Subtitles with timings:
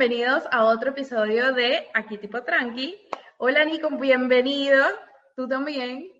[0.00, 2.96] Bienvenidos a otro episodio de Aquí Tipo Tranqui.
[3.36, 4.82] Hola Nico, bienvenido.
[5.36, 6.10] ¿Tú también?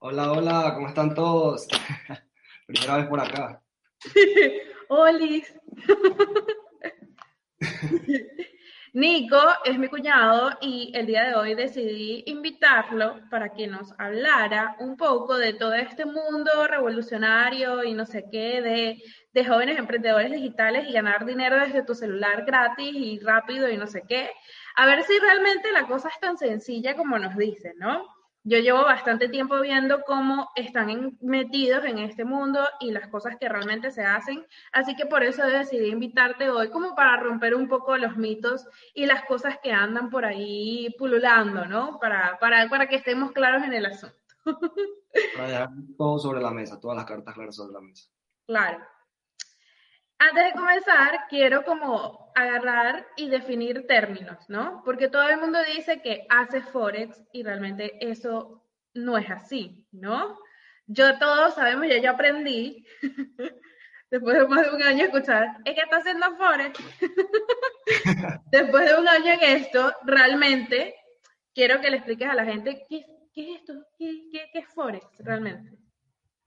[0.00, 1.66] Hola, hola, ¿cómo están todos?
[2.66, 3.62] Primera vez por acá.
[4.90, 5.50] Olis.
[8.92, 14.76] Nico es mi cuñado y el día de hoy decidí invitarlo para que nos hablara
[14.78, 20.32] un poco de todo este mundo revolucionario y no sé qué, de, de jóvenes emprendedores
[20.32, 24.30] digitales y ganar dinero desde tu celular gratis y rápido y no sé qué.
[24.76, 28.06] A ver si realmente la cosa es tan sencilla como nos dicen, ¿no?
[28.42, 33.48] yo llevo bastante tiempo viendo cómo están metidos en este mundo y las cosas que
[33.48, 37.96] realmente se hacen, así que por eso decidí invitarte hoy como para romper un poco
[37.98, 41.98] los mitos y las cosas que andan por ahí pululando, ¿no?
[42.00, 44.16] Para, para, para que estemos claros en el asunto.
[45.36, 48.08] Para dejar todo sobre la mesa, todas las cartas claras sobre la mesa.
[48.46, 48.78] Claro.
[50.22, 54.82] Antes de comenzar, quiero como agarrar y definir términos, ¿no?
[54.84, 58.62] Porque todo el mundo dice que hace Forex y realmente eso
[58.92, 60.38] no es así, ¿no?
[60.86, 62.84] Yo todos sabemos, ya yo aprendí,
[64.10, 66.78] después de más de un año escuchar, es que está haciendo Forex.
[68.52, 70.96] después de un año en esto, realmente
[71.54, 73.06] quiero que le expliques a la gente qué,
[73.36, 75.78] es esto, qué, qué es Forex realmente.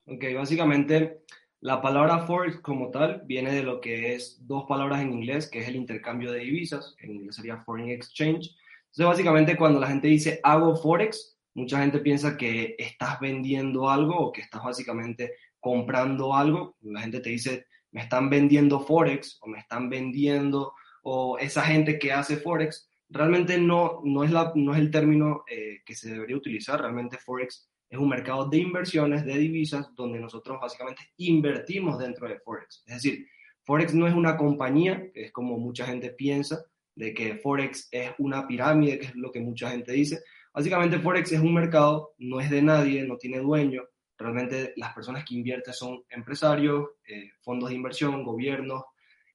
[0.05, 1.23] Ok, básicamente
[1.63, 5.59] la palabra forex como tal viene de lo que es dos palabras en inglés, que
[5.59, 8.53] es el intercambio de divisas, en inglés sería foreign exchange.
[8.87, 14.13] Entonces, básicamente cuando la gente dice hago forex, mucha gente piensa que estás vendiendo algo
[14.13, 16.75] o que estás básicamente comprando algo.
[16.81, 21.97] La gente te dice, me están vendiendo forex o me están vendiendo, o esa gente
[21.97, 26.11] que hace forex, realmente no, no, es, la, no es el término eh, que se
[26.11, 26.81] debería utilizar.
[26.81, 32.39] Realmente forex es un mercado de inversiones, de divisas, donde nosotros básicamente invertimos dentro de
[32.39, 32.83] Forex.
[32.87, 33.27] Es decir,
[33.61, 36.65] Forex no es una compañía, que es como mucha gente piensa,
[36.95, 40.23] de que Forex es una pirámide, que es lo que mucha gente dice.
[40.51, 43.83] Básicamente Forex es un mercado, no es de nadie, no tiene dueño.
[44.17, 48.83] Realmente las personas que invierten son empresarios, eh, fondos de inversión, gobiernos,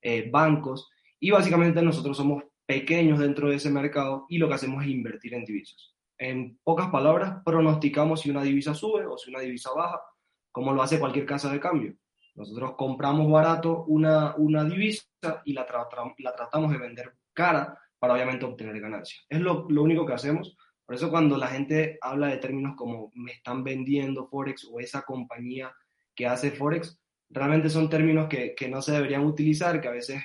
[0.02, 0.90] eh, bancos.
[1.20, 5.34] Y básicamente nosotros somos pequeños dentro de ese mercado y lo que hacemos es invertir
[5.34, 5.94] en divisas.
[6.18, 10.00] En pocas palabras, pronosticamos si una divisa sube o si una divisa baja,
[10.50, 11.94] como lo hace cualquier casa de cambio.
[12.34, 15.04] Nosotros compramos barato una, una divisa
[15.44, 15.66] y la,
[16.18, 19.24] la tratamos de vender cara para obviamente obtener ganancias.
[19.28, 20.56] Es lo, lo, único que hacemos.
[20.84, 25.02] Por eso cuando la gente habla de términos como me están vendiendo Forex o esa
[25.02, 25.74] compañía
[26.14, 30.22] que hace Forex, realmente son términos que, que no se deberían utilizar, que a veces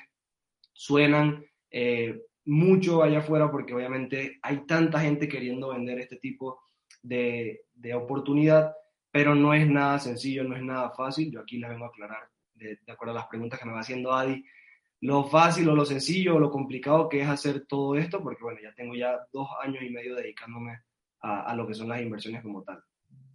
[0.71, 6.61] suenan eh, mucho allá afuera porque obviamente hay tanta gente queriendo vender este tipo
[7.01, 8.73] de, de, oportunidad,
[9.11, 11.31] pero no es nada sencillo, no es nada fácil.
[11.31, 14.13] Yo aquí les vengo a aclarar, de, acuerdo a las preguntas que me va haciendo
[14.13, 14.43] Adi,
[15.01, 18.59] lo fácil o lo sencillo o lo complicado que es hacer todo esto, porque bueno,
[18.61, 20.79] ya tengo ya dos años y medio dedicándome
[21.21, 22.83] a, a lo que son las inversiones como tal.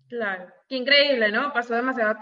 [0.09, 1.53] Claro, qué increíble, ¿no?
[1.53, 2.17] Pasó demasiado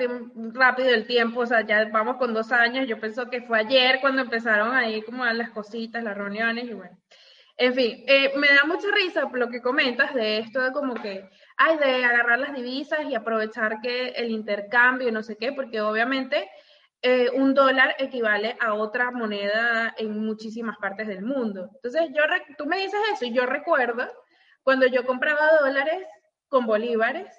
[0.52, 4.00] rápido el tiempo, o sea, ya vamos con dos años, yo pienso que fue ayer
[4.00, 6.98] cuando empezaron ahí como las cositas, las reuniones y bueno.
[7.56, 11.28] En fin, eh, me da mucha risa lo que comentas de esto de como que,
[11.56, 16.50] hay de agarrar las divisas y aprovechar que el intercambio, no sé qué, porque obviamente
[17.02, 21.70] eh, un dólar equivale a otra moneda en muchísimas partes del mundo.
[21.76, 22.22] Entonces, yo,
[22.58, 24.06] tú me dices eso y yo recuerdo
[24.62, 26.04] cuando yo compraba dólares
[26.48, 27.32] con bolívares.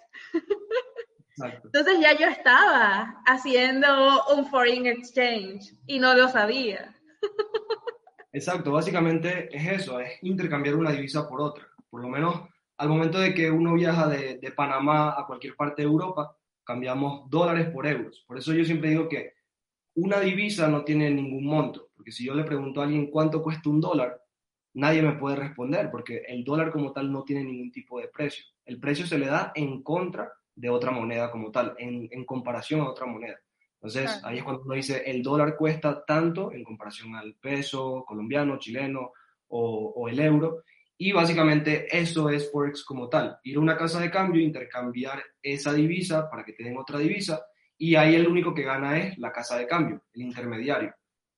[1.63, 6.95] Entonces ya yo estaba haciendo un foreign exchange y no lo sabía.
[8.33, 11.67] Exacto, básicamente es eso, es intercambiar una divisa por otra.
[11.89, 12.41] Por lo menos
[12.77, 17.29] al momento de que uno viaja de, de Panamá a cualquier parte de Europa, cambiamos
[17.29, 18.23] dólares por euros.
[18.27, 19.33] Por eso yo siempre digo que
[19.95, 23.69] una divisa no tiene ningún monto, porque si yo le pregunto a alguien cuánto cuesta
[23.69, 24.21] un dólar,
[24.77, 28.45] nadie me puede responder porque el dólar como tal no tiene ningún tipo de precio.
[28.63, 32.89] El precio se le da en contra de otra moneda como tal, en, comparación a
[32.89, 33.39] otra moneda.
[33.73, 38.59] Entonces, ahí es cuando uno dice, el dólar cuesta tanto en comparación al peso colombiano,
[38.59, 39.13] chileno
[39.47, 40.63] o, el euro.
[40.95, 43.39] Y básicamente eso es Forex como tal.
[43.43, 47.45] Ir a una casa de cambio, intercambiar esa divisa para que te den otra divisa.
[47.79, 50.93] Y ahí el único que gana es la casa de cambio, el intermediario.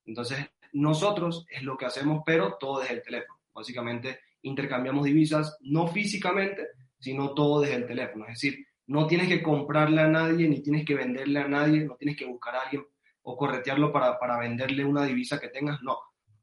[0.06, 0.40] Entonces,
[0.74, 3.40] nosotros es lo que hacemos, pero todo desde el teléfono.
[3.54, 6.68] Básicamente intercambiamos divisas no físicamente,
[7.00, 8.26] sino todo desde el teléfono.
[8.26, 11.96] Es decir, no tienes que comprarle a nadie, ni tienes que venderle a nadie, no
[11.96, 12.86] tienes que buscar a alguien
[13.22, 15.98] o corretearlo para, para venderle una divisa que tengas, no.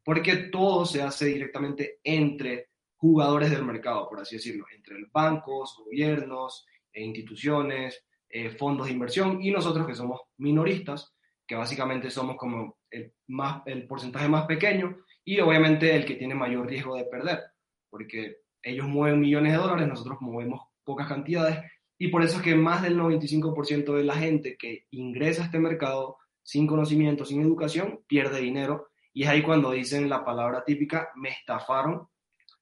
[0.05, 6.67] Porque todo se hace directamente entre jugadores del mercado, por así decirlo, entre bancos, gobiernos,
[6.93, 11.15] e instituciones, eh, fondos de inversión y nosotros que somos minoristas,
[11.47, 16.35] que básicamente somos como el, más, el porcentaje más pequeño y obviamente el que tiene
[16.35, 17.41] mayor riesgo de perder,
[17.89, 21.59] porque ellos mueven millones de dólares, nosotros movemos pocas cantidades
[21.99, 25.59] y por eso es que más del 95% de la gente que ingresa a este
[25.59, 28.89] mercado sin conocimiento, sin educación, pierde dinero.
[29.13, 32.09] Y es ahí cuando dicen la palabra típica, me estafaron,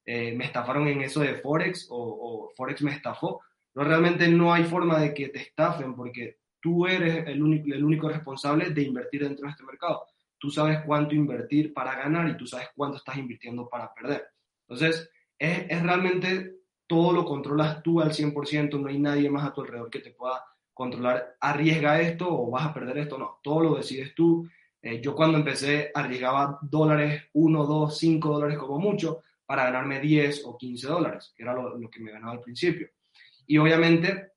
[0.04, 3.42] eh, me estafaron en eso de Forex o, o, Forex me estafó.
[3.72, 7.84] Pero realmente no hay forma de que te estafen porque tú eres el único, el
[7.84, 10.06] único responsable de invertir dentro de este mercado.
[10.38, 14.28] Tú sabes cuánto invertir para ganar y tú sabes cuánto estás invirtiendo para perder.
[14.62, 19.60] Entonces, es, realmente todo lo controlas tú al 100%, no hay nadie más a tu
[19.60, 23.74] alrededor que te pueda controlar, arriesga esto o vas a perder esto, no, todo lo
[23.74, 24.48] decides tú.
[24.80, 30.46] Eh, yo cuando empecé arriesgaba dólares, 1, 2, 5 dólares como mucho, para ganarme 10
[30.46, 32.88] o 15 dólares, que era lo, que me ganaba al principio.
[33.46, 34.32] Y obviamente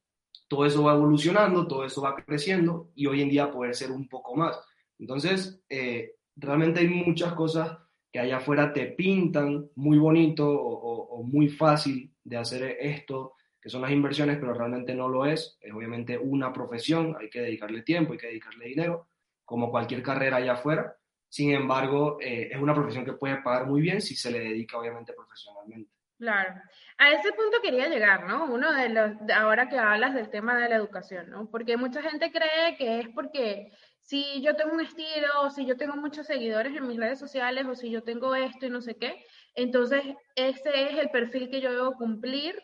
[0.47, 4.07] todo eso va evolucionando, todo eso va creciendo y hoy en día poder ser un
[4.07, 4.59] poco más.
[4.99, 7.77] Entonces, eh, realmente hay muchas cosas
[8.11, 13.81] que allá afuera te pintan muy bonito o, muy fácil de hacer esto, que son
[13.81, 15.57] las inversiones, pero realmente no lo es.
[15.59, 19.09] Es obviamente una profesión, hay que dedicarle tiempo, hay que dedicarle dinero,
[19.43, 20.95] como cualquier carrera allá afuera.
[21.27, 24.77] Sin embargo, eh, es una profesión que puede pagar muy bien si se le dedica
[24.77, 25.96] obviamente profesionalmente.
[26.19, 26.51] Claro.
[26.97, 28.45] A ese punto quería llegar, ¿no?
[28.45, 31.47] Uno de los, ahora que hablas del tema de la educación, ¿no?
[31.51, 33.71] Porque mucha gente cree que es porque
[34.01, 37.67] si yo tengo un estilo, o si yo tengo muchos seguidores en mis redes sociales,
[37.67, 39.23] o si yo tengo esto y no sé qué,
[39.53, 40.03] entonces
[40.35, 42.55] ese es el perfil que yo debo cumplir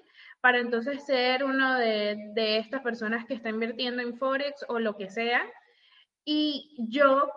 [0.41, 4.97] para entonces ser uno de, de estas personas que está invirtiendo en Forex o lo
[4.97, 5.43] que sea.
[6.25, 7.29] Y yo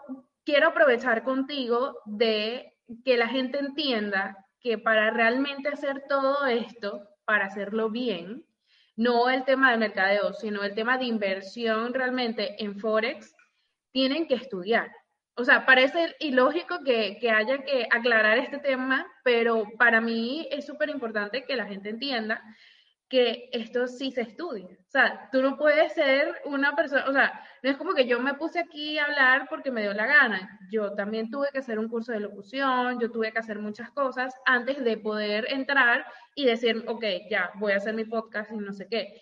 [0.44, 2.72] quiero aprovechar contigo de
[3.04, 8.44] que la gente entienda que para realmente hacer todo esto, para hacerlo bien,
[8.96, 13.32] no el tema de mercadeo, sino el tema de inversión realmente en Forex,
[13.92, 14.90] tienen que estudiar.
[15.36, 20.66] O sea, parece ilógico que, que haya que aclarar este tema, pero para mí es
[20.66, 22.42] súper importante que la gente entienda
[23.08, 24.66] que esto sí se estudia.
[24.66, 28.20] O sea, tú no puedes ser una persona, o sea, no es como que yo
[28.20, 30.58] me puse aquí a hablar porque me dio la gana.
[30.70, 34.34] Yo también tuve que hacer un curso de locución, yo tuve que hacer muchas cosas
[34.44, 36.04] antes de poder entrar
[36.34, 39.20] y decir, ok, ya, voy a hacer mi podcast y no sé qué.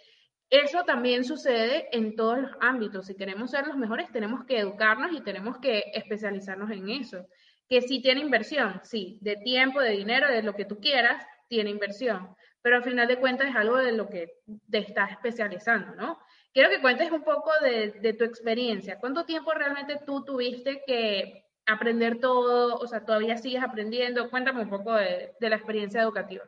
[0.48, 3.06] Eso también sucede en todos los ámbitos.
[3.06, 7.26] Si queremos ser los mejores, tenemos que educarnos y tenemos que especializarnos en eso.
[7.68, 11.70] Que sí tiene inversión, sí, de tiempo, de dinero, de lo que tú quieras, tiene
[11.70, 12.34] inversión
[12.64, 14.38] pero al final de cuentas es algo de lo que
[14.70, 16.18] te estás especializando, ¿no?
[16.50, 18.98] Quiero que cuentes un poco de, de, tu experiencia.
[18.98, 22.76] ¿Cuánto tiempo realmente tú tuviste que aprender todo?
[22.76, 24.30] O sea, todavía sigues aprendiendo.
[24.30, 26.44] Cuéntame un poco de, de la experiencia educativa.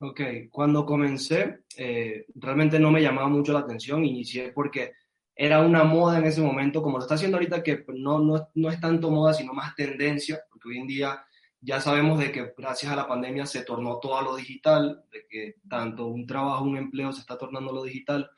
[0.00, 4.04] Ok, cuando comencé, eh, realmente no me llamaba mucho la atención.
[4.04, 4.92] Inicié porque
[5.34, 8.68] era una moda en ese momento, como lo está haciendo ahorita, que no, no, no
[8.68, 11.24] es tanto moda, sino más tendencia, porque hoy en día
[11.60, 15.26] ya sabemos de que gracias a la pandemia se tornó todo a lo digital, de
[15.28, 18.30] que tanto un trabajo, un empleo se está tornando lo digital.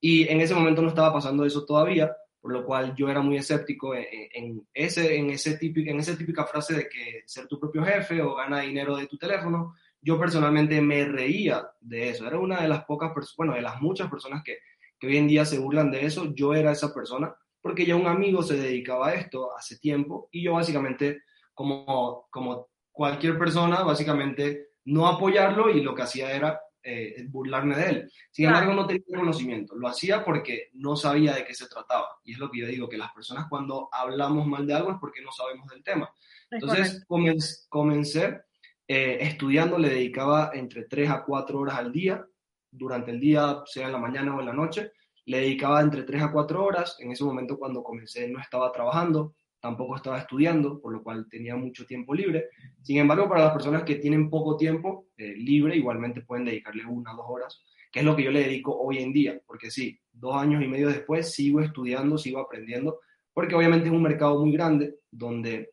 [0.00, 3.36] Y en ese momento no estaba pasando eso todavía, por lo cual yo era muy
[3.36, 7.58] escéptico en, en ese, en, ese típico, en esa típica frase de que ser tu
[7.58, 9.74] propio jefe o gana dinero de tu teléfono.
[10.00, 12.26] Yo personalmente me reía de eso.
[12.26, 14.58] Era una de las pocas personas, bueno, de las muchas personas que,
[14.98, 16.34] que hoy en día se burlan de eso.
[16.34, 17.34] Yo era esa persona
[17.64, 21.22] porque ya un amigo se dedicaba a esto hace tiempo y yo básicamente
[21.54, 27.88] como, como cualquier persona, básicamente no apoyarlo y lo que hacía era eh, burlarme de
[27.88, 28.12] él.
[28.30, 29.74] Sin embargo, no tenía conocimiento.
[29.74, 32.08] Lo hacía porque no sabía de qué se trataba.
[32.24, 34.98] Y es lo que yo digo, que las personas cuando hablamos mal de algo es
[35.00, 36.12] porque no sabemos del tema.
[36.50, 38.40] Entonces, comencé, comencé
[38.86, 42.26] eh, estudiando, le dedicaba entre 3 a 4 horas al día,
[42.70, 44.92] durante el día, sea en la mañana o en la noche.
[45.24, 46.96] Le dedicaba entre 3 a 4 horas.
[47.00, 51.56] En ese momento, cuando comencé, no estaba trabajando tampoco estaba estudiando, por lo cual tenía
[51.56, 52.50] mucho tiempo libre.
[52.82, 57.14] Sin embargo, para las personas que tienen poco tiempo eh, libre, igualmente pueden dedicarle una
[57.14, 59.98] o dos horas, que es lo que yo le dedico hoy en día, porque sí,
[60.12, 63.00] dos años y medio después sigo estudiando, sigo aprendiendo,
[63.32, 65.70] porque obviamente es un mercado muy grande donde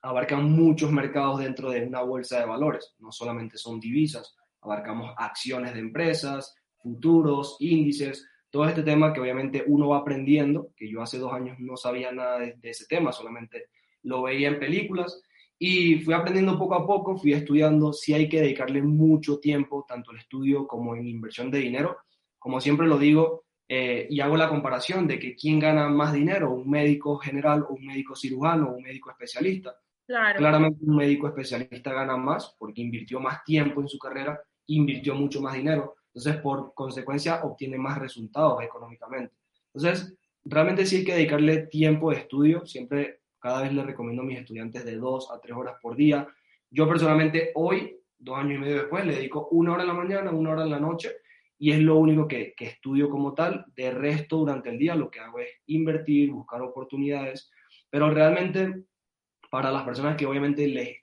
[0.00, 5.74] abarcan muchos mercados dentro de una bolsa de valores, no solamente son divisas, abarcamos acciones
[5.74, 8.26] de empresas, futuros, índices,
[8.56, 12.10] todo este tema que obviamente uno va aprendiendo, que yo hace dos años no sabía
[12.10, 13.66] nada de, de, ese tema, solamente
[14.04, 15.22] lo veía en películas
[15.58, 20.10] y fui aprendiendo poco a poco, fui estudiando, si hay que dedicarle mucho tiempo, tanto
[20.10, 21.98] al estudio como en inversión de dinero.
[22.38, 26.50] Como siempre lo digo eh, y hago la comparación de que quién gana más dinero,
[26.50, 29.76] un médico general o un médico cirujano o un médico especialista.
[30.06, 30.38] Claro.
[30.38, 35.42] Claramente un médico especialista gana más porque invirtió más tiempo en su carrera, invirtió mucho
[35.42, 39.34] más dinero entonces, por consecuencia, obtiene más resultados económicamente.
[39.74, 42.64] Entonces, realmente sí hay que dedicarle tiempo de estudio.
[42.64, 46.26] Siempre, cada vez le recomiendo a mis estudiantes de dos a tres horas por día.
[46.70, 50.30] Yo personalmente hoy, dos años y medio después, le dedico una hora en la mañana,
[50.30, 51.16] una hora en la noche
[51.58, 53.66] y es lo único que, que, estudio como tal.
[53.76, 57.50] De resto, durante el día lo que hago es invertir, buscar oportunidades,
[57.90, 58.84] pero realmente
[59.50, 60.96] para las personas que obviamente les,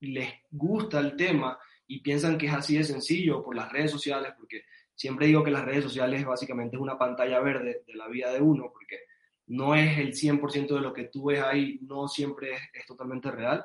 [0.00, 4.32] les gusta el tema y piensan que es así de sencillo por las redes sociales,
[4.38, 4.62] porque
[4.94, 8.40] siempre digo que las redes sociales básicamente es una pantalla verde de la vida de
[8.40, 9.00] uno, porque
[9.46, 13.30] no es el 100% de lo que tú ves ahí, no siempre es, es, totalmente
[13.30, 13.64] real.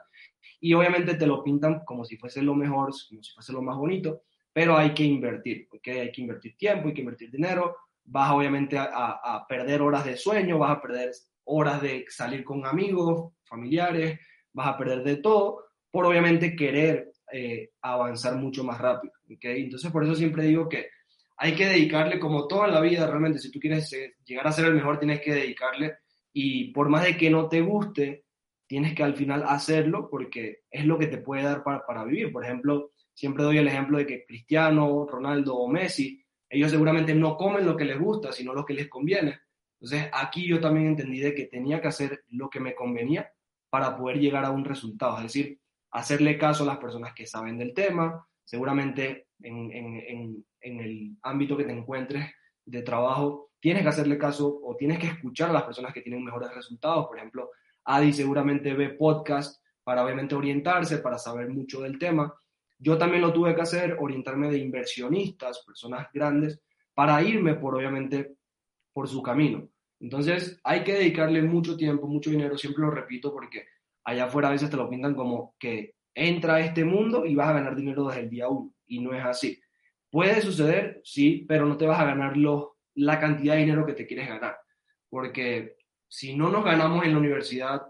[0.59, 3.77] Y obviamente te lo pintan como si fuese lo mejor, como si fuese lo más
[3.77, 8.31] bonito, pero hay que invertir, porque hay que invertir tiempo, hay que invertir dinero, vas
[8.31, 11.11] obviamente a, a, a perder horas de sueño, vas a perder
[11.45, 14.19] horas de salir con amigos, familiares,
[14.51, 19.13] vas a perder de todo, por obviamente querer eh, avanzar mucho más rápido.
[19.27, 20.87] Entonces, por eso siempre digo que
[21.37, 23.89] hay que dedicarle, como toda la vida, realmente, si tú quieres
[24.25, 25.97] llegar a ser el mejor, tienes que dedicarle.
[26.33, 28.25] Y por más de que no te guste,
[28.67, 32.31] tienes que al final hacerlo porque es lo que te puede dar para, para vivir.
[32.31, 37.37] Por ejemplo, siempre doy el ejemplo de que Cristiano, Ronaldo o Messi, ellos seguramente no
[37.37, 39.39] comen lo que les gusta, sino lo que les conviene.
[39.79, 43.31] Entonces, aquí yo también entendí de que tenía que hacer lo que me convenía
[43.69, 45.17] para poder llegar a un resultado.
[45.17, 45.59] Es decir,
[45.91, 51.71] hacerle caso a las personas que saben del tema, seguramente en, el ámbito que te
[51.71, 52.31] encuentres
[52.65, 56.23] de trabajo, tienes que hacerle caso o tienes que escuchar a las personas que tienen
[56.23, 57.07] mejores resultados.
[57.07, 57.51] Por ejemplo,
[57.85, 62.33] Adi seguramente ve podcast para obviamente orientarse, para saber mucho del tema.
[62.77, 66.61] Yo también lo tuve que hacer, orientarme de inversionistas, personas grandes,
[66.93, 68.35] para irme por obviamente
[68.93, 69.67] por su camino.
[69.99, 73.65] Entonces hay que dedicarle mucho tiempo, mucho dinero, siempre lo repito porque
[74.09, 77.49] allá afuera a veces te lo pintan como que entra a este mundo y vas
[77.49, 79.59] a ganar dinero desde el día uno y no es así.
[80.09, 83.93] Puede suceder, sí, pero no te vas a ganar los, la cantidad de dinero que
[83.93, 84.57] te quieres ganar.
[85.09, 85.75] Porque
[86.07, 87.83] si no nos ganamos en la universidad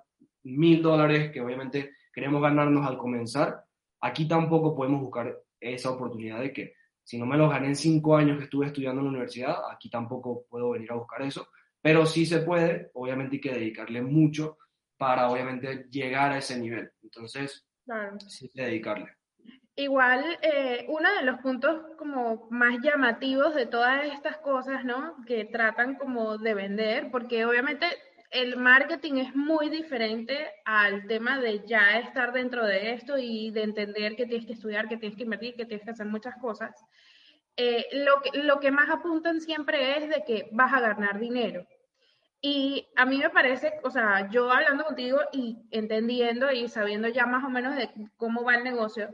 [0.43, 3.63] mil dólares, que obviamente queremos ganarnos al comenzar,
[4.01, 6.73] aquí tampoco podemos buscar esa oportunidad de que
[7.03, 9.89] si no me los gané en cinco años que estuve estudiando en la universidad, aquí
[9.89, 11.47] tampoco puedo venir a buscar eso.
[11.81, 14.57] Pero sí se puede, obviamente hay que dedicarle mucho
[14.99, 16.91] para obviamente llegar a ese nivel.
[17.01, 18.19] Entonces, claro.
[18.19, 19.15] sí dedicarle.
[19.75, 25.15] Igual, eh, uno de los puntos como más llamativos de todas estas cosas, ¿no?
[25.25, 27.87] Que tratan como de vender, porque obviamente
[28.29, 33.63] el marketing es muy diferente al tema de ya estar dentro de esto y de
[33.63, 36.75] entender que tienes que estudiar, que tienes que invertir, que tienes que hacer muchas cosas.
[37.55, 41.65] Eh, lo, que, lo que más apuntan siempre es de que vas a ganar dinero.
[42.41, 47.25] Y a mí me parece, o sea, yo hablando contigo y entendiendo y sabiendo ya
[47.25, 49.09] más o menos de cómo va el negocio,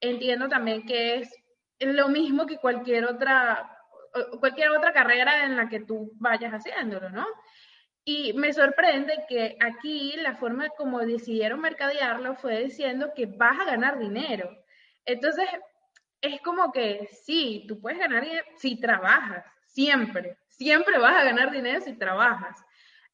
[0.00, 1.30] entiendo también que es
[1.78, 3.78] lo mismo que cualquier otra,
[4.40, 7.26] cualquier otra carrera en la que tú vayas haciéndolo, ¿no?
[8.04, 13.64] Y me sorprende que aquí la forma como decidieron mercadearlo fue diciendo que vas a
[13.64, 14.50] ganar dinero.
[15.06, 15.46] Entonces,
[16.20, 21.50] es como que sí, tú puedes ganar dinero si trabajas, siempre, siempre vas a ganar
[21.50, 22.63] dinero si trabajas.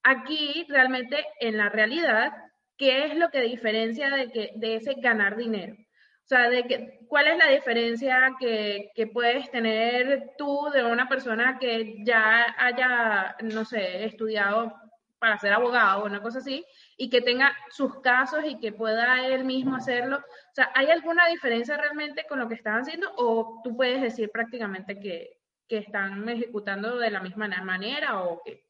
[0.03, 2.33] Aquí realmente en la realidad,
[2.77, 5.75] ¿qué es lo que diferencia de, que, de ese ganar dinero?
[5.75, 11.09] O sea, de que, ¿cuál es la diferencia que, que puedes tener tú de una
[11.09, 14.73] persona que ya haya, no sé, estudiado
[15.21, 16.65] para ser abogado o una cosa así,
[16.97, 20.17] y que tenga sus casos y que pueda él mismo hacerlo.
[20.17, 24.31] O sea, ¿hay alguna diferencia realmente con lo que están haciendo o tú puedes decir
[24.33, 28.65] prácticamente que, que están ejecutando de la misma manera o que...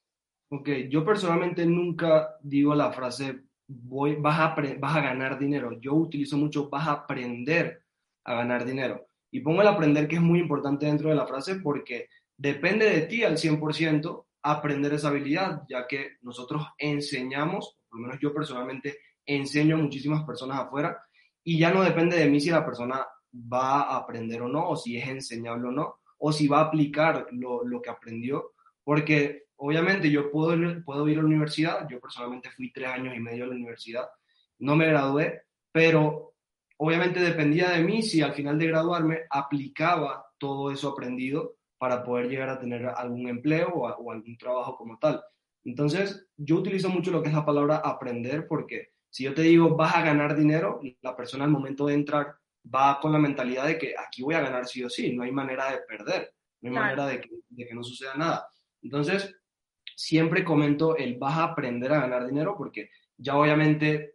[0.52, 5.78] Ok, yo personalmente nunca digo la frase voy, vas, a, vas a ganar dinero.
[5.80, 7.84] Yo utilizo mucho vas a aprender
[8.24, 9.06] a ganar dinero.
[9.30, 13.02] Y pongo el aprender que es muy importante dentro de la frase porque depende de
[13.02, 18.98] ti al 100% aprender esa habilidad, ya que nosotros enseñamos, por lo menos yo personalmente
[19.24, 21.00] enseño a muchísimas personas afuera
[21.44, 24.74] y ya no depende de mí si la persona va a aprender o no, o
[24.76, 28.52] si es enseñable o no, o si va a aplicar lo, lo que aprendió,
[28.82, 33.20] porque obviamente yo puedo, puedo ir a la universidad, yo personalmente fui tres años y
[33.20, 34.08] medio a la universidad,
[34.58, 36.34] no me gradué, pero
[36.78, 42.28] obviamente dependía de mí si al final de graduarme aplicaba todo eso aprendido para poder
[42.28, 45.22] llegar a tener algún empleo o, o, algún trabajo como tal.
[45.64, 49.76] Entonces, yo utilizo mucho lo que es la palabra aprender porque si yo te digo
[49.76, 52.34] vas a ganar dinero, la persona al momento de entrar
[52.72, 55.32] va con la mentalidad de que aquí voy a ganar sí o sí, no hay
[55.32, 58.48] manera de perder, no hay manera de que, de que no suceda nada.
[58.82, 59.34] Entonces,
[60.00, 62.88] siempre comento el vas a aprender a ganar dinero porque
[63.18, 64.14] ya obviamente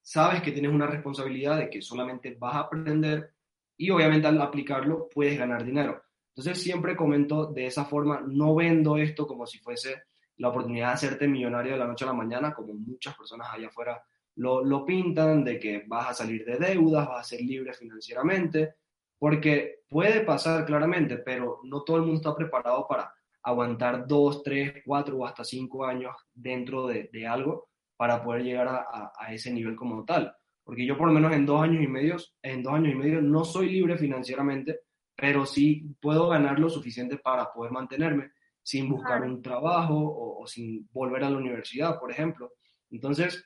[0.00, 3.32] sabes que tienes una responsabilidad de que solamente vas a aprender
[3.76, 6.00] y obviamente al aplicarlo puedes ganar dinero.
[6.28, 10.04] Entonces siempre comento de esa forma, no vendo esto como si fuese
[10.36, 13.68] la oportunidad de hacerte millonario de la noche a la mañana, como muchas personas allá
[13.68, 14.04] afuera
[14.36, 18.74] lo, lo pintan, de que vas a salir de deudas, vas a ser libre financieramente,
[19.18, 23.12] porque puede pasar claramente, pero no todo el mundo está preparado para
[23.44, 28.68] aguantar dos, tres, cuatro o hasta cinco años dentro de, de algo para poder llegar
[28.68, 30.34] a, a, ese nivel como tal.
[30.64, 33.20] Porque yo por lo menos en dos años y medio, en dos años y medio
[33.20, 34.80] no soy libre financieramente,
[35.14, 38.32] pero sí puedo ganar lo suficiente para poder mantenerme
[38.62, 42.52] sin buscar un trabajo o, o, sin volver a la universidad, por ejemplo.
[42.90, 43.44] Entonces,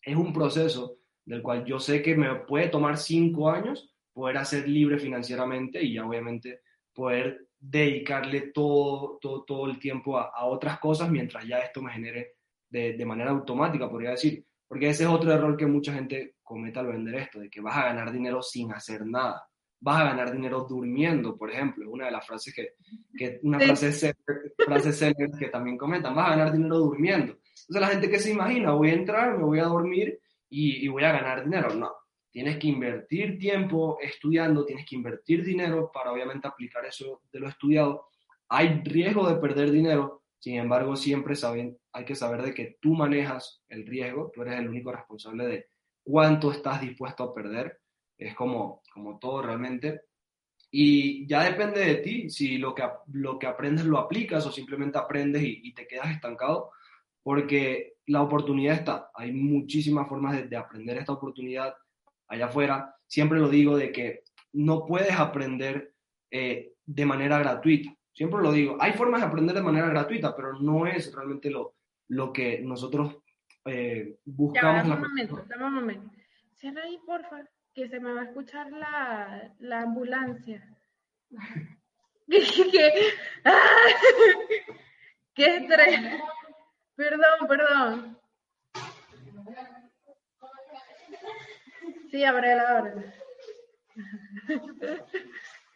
[0.00, 4.68] es un proceso del cual yo sé que me puede tomar cinco años poder hacer
[4.68, 6.60] libre financieramente y ya obviamente
[6.94, 11.92] poder dedicarle todo, todo, todo el tiempo a, a, otras cosas mientras ya esto me
[11.92, 12.34] genere
[12.68, 14.44] de, de, manera automática, podría decir.
[14.68, 17.76] Porque ese es otro error que mucha gente comete al vender esto, de que vas
[17.76, 19.46] a ganar dinero sin hacer nada.
[19.80, 22.74] Vas a ganar dinero durmiendo, por ejemplo, una de las frases que,
[23.16, 23.66] que una sí.
[23.66, 24.14] frase,
[24.58, 27.32] frase que también comentan, vas a ganar dinero durmiendo.
[27.32, 30.18] Entonces la gente que se imagina, voy a entrar, me voy a dormir
[30.50, 31.74] y, y voy a ganar dinero.
[31.74, 31.92] No,
[32.34, 37.48] tienes que invertir tiempo estudiando, tienes que invertir dinero para obviamente aplicar eso de lo
[37.48, 38.08] estudiado.
[38.48, 42.94] Hay riesgo de perder dinero, sin embargo, siempre saben, hay que saber de que tú
[42.94, 45.66] manejas el riesgo, tú eres el único responsable de
[46.02, 47.78] cuánto estás dispuesto a perder.
[48.18, 50.02] Es como, como todo realmente.
[50.72, 54.98] Y ya depende de ti si lo que, lo que aprendes lo aplicas o simplemente
[54.98, 56.72] aprendes y, y te quedas estancado,
[57.22, 59.12] porque la oportunidad está.
[59.14, 61.74] Hay muchísimas formas de, de aprender esta oportunidad
[62.28, 65.92] allá afuera, siempre lo digo de que no puedes aprender
[66.30, 67.94] eh, de manera gratuita.
[68.12, 71.74] Siempre lo digo, hay formas de aprender de manera gratuita, pero no es realmente lo,
[72.08, 73.16] lo que nosotros
[73.64, 74.84] eh, buscamos.
[74.84, 76.10] Ya, dame un momento, dame un momento.
[76.54, 80.62] Cierra ahí, porfa, que se me va a escuchar la, la ambulancia.
[82.28, 82.90] ¿Qué,
[83.44, 83.60] ¡Ah!
[85.34, 86.00] qué estrés!
[86.96, 88.18] Perdón, perdón.
[92.14, 93.12] Sí, ábrela, ábrela.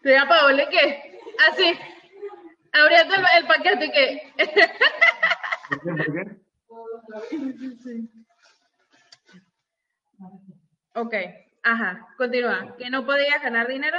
[0.03, 1.18] ¿Te da Paola qué?
[1.51, 1.77] Así.
[2.72, 4.22] Abriendo el, el paquete que.
[5.68, 6.37] ¿Por qué?
[6.68, 7.38] ¿Por qué?
[7.83, 8.09] Sí.
[10.94, 11.14] Ok,
[11.64, 12.77] ajá, continúa.
[12.77, 13.98] Que no podías ganar dinero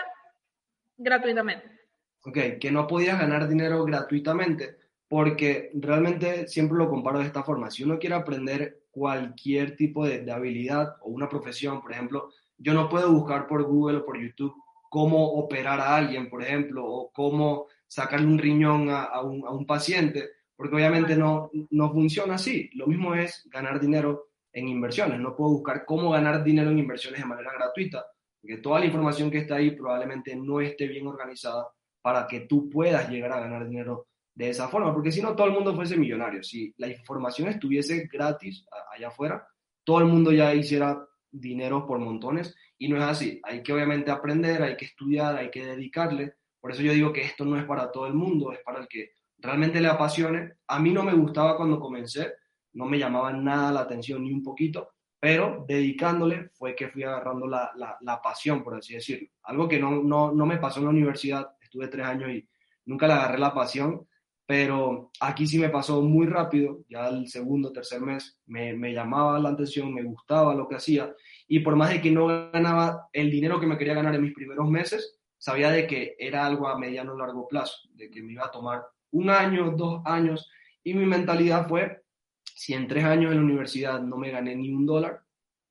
[0.97, 1.79] gratuitamente.
[2.23, 4.77] Ok, que no podías ganar dinero gratuitamente
[5.09, 7.71] porque realmente siempre lo comparo de esta forma.
[7.71, 12.73] Si uno quiere aprender cualquier tipo de, de, habilidad o una profesión, por ejemplo, yo
[12.73, 14.53] no puedo buscar por Google o por YouTube
[14.89, 19.51] cómo operar a alguien, por ejemplo, o cómo sacarle un riñón a, a, un, a
[19.51, 22.69] un, paciente, porque obviamente no, no funciona así.
[22.73, 25.17] Lo mismo es ganar dinero en inversiones.
[25.21, 28.05] No puedo buscar cómo ganar dinero en inversiones de manera gratuita,
[28.41, 31.69] porque toda la información que está ahí probablemente no esté bien organizada
[32.01, 34.08] para que tú puedas llegar a ganar dinero
[34.39, 38.07] de esa forma, porque si no todo el mundo fuese millonario, si la información estuviese
[38.09, 39.45] gratis allá afuera,
[39.83, 44.11] todo el mundo ya hiciera dinero por montones y no es así, hay que obviamente
[44.11, 47.65] aprender, hay que estudiar, hay que dedicarle, por eso yo digo que esto no es
[47.65, 50.53] para todo el mundo, es para el que realmente le apasione.
[50.67, 52.31] A mí no me gustaba cuando comencé,
[52.73, 57.45] no me llamaba nada la atención ni un poquito, pero dedicándole fue que fui agarrando
[57.45, 59.27] la, la, la pasión, por así decirlo.
[59.43, 62.47] Algo que no, no, no me pasó en la universidad, estuve tres años y
[62.85, 64.07] nunca le agarré la pasión,
[64.49, 69.37] pero aquí sí me pasó muy rápido, ya el segundo, tercer mes me, me, llamaba
[69.37, 71.13] la atención, me gustaba lo que hacía
[71.47, 74.33] y por más de que no ganaba el dinero que me quería ganar en mis
[74.33, 78.33] primeros meses, sabía de que era algo a mediano o largo plazo, de que me
[78.33, 78.81] iba a tomar
[79.11, 80.49] un año, dos años
[80.83, 82.01] y mi mentalidad fue,
[82.43, 85.21] si en tres años en la universidad no me gané ni un dólar,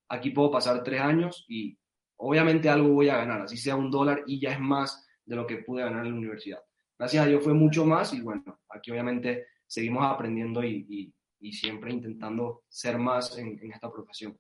[0.09, 1.77] aquí puedo pasar tres años y
[2.17, 5.49] obviamente algo voy a ganar, así sea un dólar y ya es más de lo
[5.49, 6.61] que pude ganar en la universidad
[6.99, 11.53] gracias a Dios fue mucho más y bueno, aquí obviamente seguimos aprendiendo y, y, y
[11.53, 14.39] siempre intentando ser más en, esta profesión.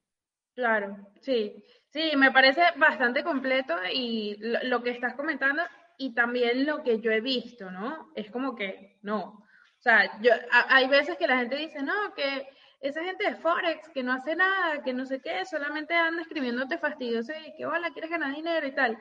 [0.54, 5.62] Claro, sí, sí, me parece bastante completo y lo, que estás comentando
[5.96, 8.10] y también lo que yo he visto, ¿no?
[8.14, 9.44] Es como que no,
[9.78, 12.48] o sea, yo, hay veces que la gente dice, no, que
[12.80, 16.78] esa gente de Forex que no hace nada, que no sé qué, solamente anda escribiéndote
[16.78, 18.98] fastidioso y que, hola, quieres ganar dinero y tal.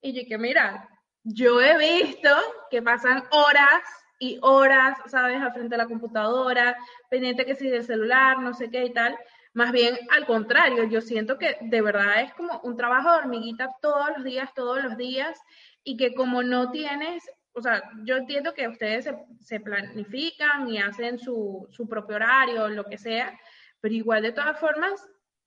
[0.00, 0.88] Y yo que, mira,
[1.26, 2.30] yo he visto
[2.70, 3.82] que pasan horas
[4.18, 6.76] y horas, ¿sabes?, al frente de la computadora,
[7.10, 9.18] pendiente que si del celular, no sé qué y tal.
[9.52, 13.70] Más bien, al contrario, yo siento que de verdad es como un trabajo de hormiguita
[13.82, 15.38] todos los días, todos los días,
[15.82, 20.78] y que como no tienes, o sea, yo entiendo que ustedes se, se planifican y
[20.78, 23.38] hacen su, su propio horario, lo que sea,
[23.80, 25.04] pero igual de todas formas,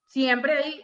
[0.07, 0.83] siempre hay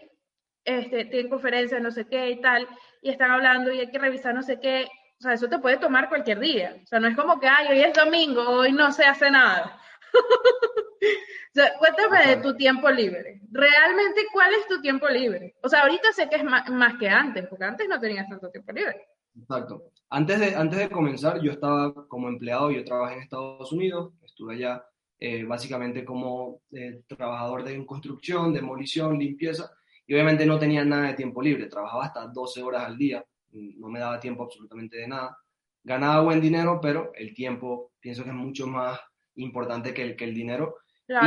[0.66, 2.68] este, tienen conferencias, no sé qué y tal,
[3.06, 4.88] y están hablando y hay que revisar no sé qué.
[5.20, 6.76] O sea, eso te puede tomar cualquier día.
[6.84, 9.80] O sea, no es como que, ay, hoy es domingo, hoy no se hace nada.
[11.56, 13.42] o cuéntame de tu tiempo libre.
[13.52, 15.56] Realmente, ¿cuál es tu tiempo libre?
[15.62, 18.50] O sea, ahorita sé que es más, más que antes, porque antes no tenías tanto
[18.50, 19.06] tiempo libre.
[19.40, 19.84] Exacto.
[20.10, 24.56] Antes de, antes de comenzar, yo estaba como empleado, yo trabajé en Estados Unidos, estuve
[24.56, 24.84] allá
[25.20, 29.72] eh, básicamente como eh, trabajador de construcción, demolición, limpieza,
[30.08, 33.90] y obviamente no tenía nada de tiempo libre, trabajaba hasta 12 horas al día, no
[33.90, 35.38] me daba tiempo absolutamente de nada.
[35.84, 39.00] Ganaba buen dinero, pero el tiempo pienso que es mucho más
[39.36, 40.78] importante que el, que el dinero.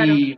[0.05, 0.37] Y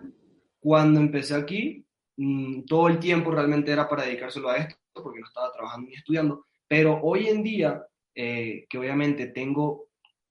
[0.60, 1.86] cuando empecé aquí,
[2.18, 5.96] mm, todo el tiempo realmente era para dedicárselo a esto, porque no estaba trabajando ni
[5.96, 9.88] estudiando, pero hoy en día, eh, que obviamente tengo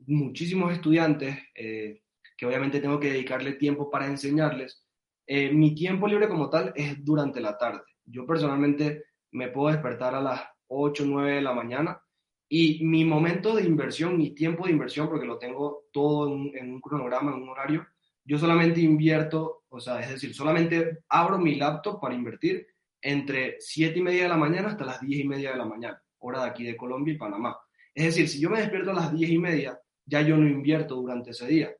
[0.06, 2.02] muchísimos estudiantes, eh,
[2.36, 4.84] que obviamente tengo que dedicarle tiempo para enseñarles,
[5.26, 7.82] eh, mi tiempo libre como tal es durante la tarde.
[8.10, 12.02] Yo personalmente me puedo despertar a las 8, 9 de la mañana
[12.48, 16.74] y mi momento de inversión, mi tiempo de inversión, porque lo tengo todo en, en
[16.74, 17.86] un cronograma, en un horario,
[18.24, 22.66] yo solamente invierto, o sea, es decir, solamente abro mi laptop para invertir
[23.00, 26.02] entre 7 y media de la mañana hasta las 10 y media de la mañana
[26.20, 27.58] hora de aquí de Colombia y Panamá.
[27.94, 30.96] Es decir, si yo me despierto a las diez y media, ya yo no invierto
[30.96, 31.74] durante ese día.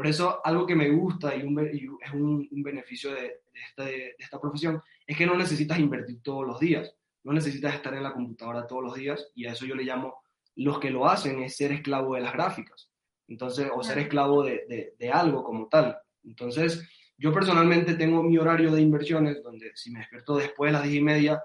[0.00, 3.42] Por eso, algo que me gusta y, es un, beneficio de,
[3.76, 8.04] de, esta profesión es que no necesitas invertir todos los días, no necesitas estar en
[8.04, 10.22] la computadora todos los días y a eso yo le llamo,
[10.56, 12.90] los que lo hacen es ser esclavo de las gráficas,
[13.28, 15.98] entonces, o ser esclavo de, de algo como tal.
[16.24, 20.84] Entonces, yo personalmente tengo mi horario de inversiones donde si me despierto después de las
[20.84, 21.42] diez y media,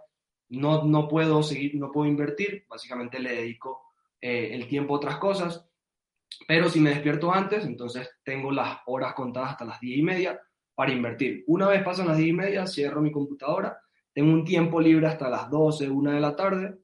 [0.47, 3.81] no, no puedo seguir, no puedo invertir, básicamente le dedico
[4.21, 5.67] eh, el tiempo a otras cosas,
[6.47, 10.39] pero si me despierto antes, entonces tengo las horas contadas hasta las 10 y media
[10.73, 11.43] para invertir.
[11.47, 13.77] Una vez pasan las 10 y media, cierro mi computadora,
[14.13, 16.77] tengo un tiempo libre hasta las 12, 1 de la tarde,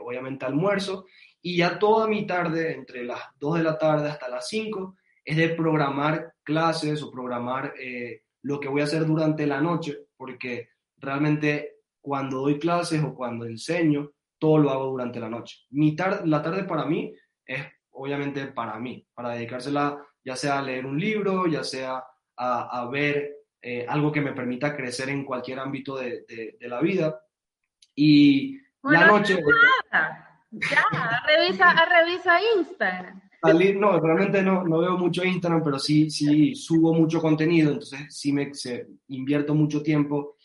[0.00, 1.06] obviamente almuerzo,
[1.42, 5.36] y ya toda mi tarde, entre las 2 de la tarde hasta las 5, es
[5.36, 10.68] de programar clases o programar eh, lo que voy a hacer durante la noche, porque
[10.98, 15.56] realmente cuando doy clases o cuando enseño, todo lo hago durante la noche.
[15.70, 17.12] Mi la tarde para mí
[17.44, 17.64] es
[17.96, 22.02] obviamente para mí, para dedicársela ya sea a leer un libro, ya sea
[22.36, 27.20] a, ver eh, algo que me permita crecer en cualquier ámbito de, de, la vida.
[27.94, 29.38] Y la noche...
[30.50, 30.84] Ya,
[31.26, 33.22] revisa, revisa Instagram.
[33.78, 38.32] no, realmente no, no, veo mucho Instagram, pero sí, sí subo mucho contenido, entonces sí
[38.32, 38.50] me
[39.08, 40.36] invierto mucho tiempo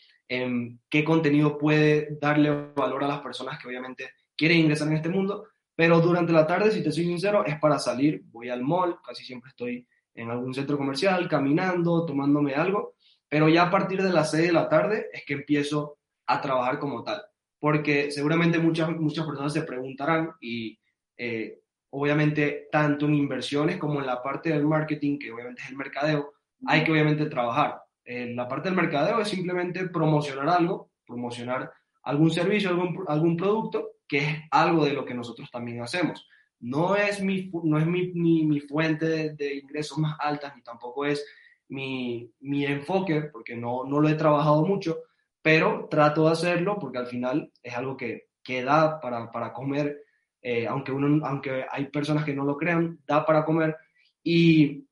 [0.88, 5.48] qué contenido puede darle valor a las personas que obviamente quieren ingresar en este mundo,
[5.74, 9.24] pero durante la tarde, si te soy sincero, es para salir, voy al mall, casi
[9.24, 12.94] siempre estoy en algún centro comercial, caminando, tomándome algo,
[13.28, 16.78] pero ya a partir de las 6 de la tarde es que empiezo a trabajar
[16.78, 17.22] como tal,
[17.58, 20.78] porque seguramente muchas, muchas personas se preguntarán y
[21.16, 25.76] eh, obviamente tanto en inversiones como en la parte del marketing, que obviamente es el
[25.76, 26.34] mercadeo,
[26.66, 27.82] hay que obviamente trabajar.
[28.04, 33.92] Eh, la parte del mercadeo es simplemente promocionar algo, promocionar algún servicio, algún, algún producto,
[34.12, 36.28] que es algo de lo que nosotros también hacemos.
[36.60, 41.24] No es mi, no es mi, mi, fuente de, ingresos más alta, ni tampoco es
[41.68, 44.98] mi, mi enfoque, porque no, no lo he trabajado mucho,
[45.40, 50.02] pero trato de hacerlo porque al final es algo que, que da para, para comer,
[50.42, 53.74] eh, aunque, uno, aunque hay personas que no lo crean, da para comer.
[54.22, 54.86] Y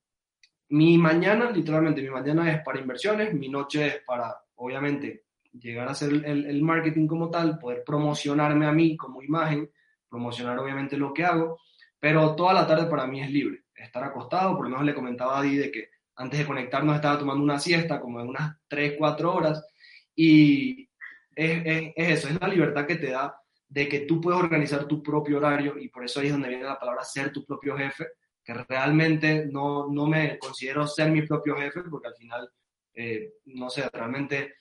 [0.70, 5.92] mi mañana, literalmente, mi mañana es para inversiones, mi noche es para, obviamente, llegar a
[5.92, 9.70] hacer el, marketing como tal, poder promocionarme a mí como imagen,
[10.08, 11.58] promocionar obviamente lo que hago,
[11.98, 15.38] pero toda la tarde para mí es libre, estar acostado, por lo menos le comentaba
[15.38, 18.94] a Di de que antes de conectarnos estaba tomando una siesta como de unas 3,
[18.98, 19.66] 4 horas,
[20.14, 20.88] y
[21.34, 23.34] es, es, es eso, es la libertad que te da
[23.68, 26.64] de que tú puedes organizar tu propio horario, y por eso ahí es donde viene
[26.64, 28.06] la palabra ser tu propio jefe,
[28.44, 32.50] que realmente no, no me considero ser mi propio jefe, porque al final,
[32.94, 34.54] eh, no sé, realmente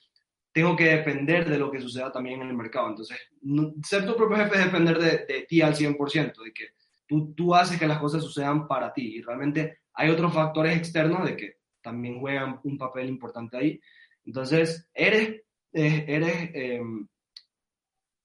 [0.52, 2.88] tengo que depender de lo que suceda también en el mercado.
[2.88, 3.18] Entonces,
[3.84, 6.68] ser tu propio jefe es depender de, de, ti al 100%, de que
[7.06, 9.16] tú, tú haces que las cosas sucedan para ti.
[9.16, 13.80] Y realmente hay otros factores externos de que también juegan un papel importante ahí.
[14.24, 17.06] Entonces, eres, eh, eres em,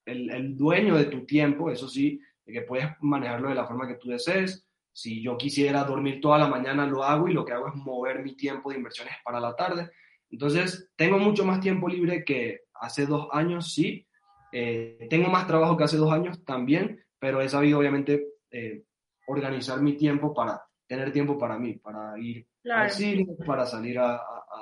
[0.05, 3.87] el, el, dueño de tu tiempo, eso sí, de que puedes manejarlo de la forma
[3.87, 4.65] que tú desees.
[4.91, 8.23] Si yo quisiera dormir toda la mañana, lo hago y lo que hago es mover
[8.23, 9.91] mi tiempo de inversiones para la tarde.
[10.35, 14.05] Entonces, tengo mucho más tiempo libre que hace dos años, sí.
[14.51, 18.83] Eh, tengo más trabajo que hace dos años también, pero he sabido obviamente eh,
[19.27, 24.21] organizar mi tiempo para tener tiempo para mí, para ir al cine, para salir a,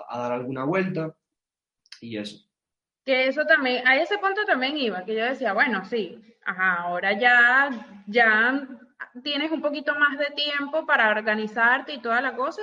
[0.09, 1.11] a, dar alguna vuelta
[1.99, 2.37] y eso.
[3.03, 7.17] Que eso también, a ese punto también iba, que yo decía, bueno, sí, ajá, ahora
[7.17, 8.67] ya, ya
[9.23, 12.61] tienes un poquito más de tiempo para organizarte y toda la cosa,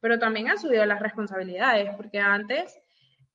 [0.00, 2.78] pero también han subido las responsabilidades, porque antes,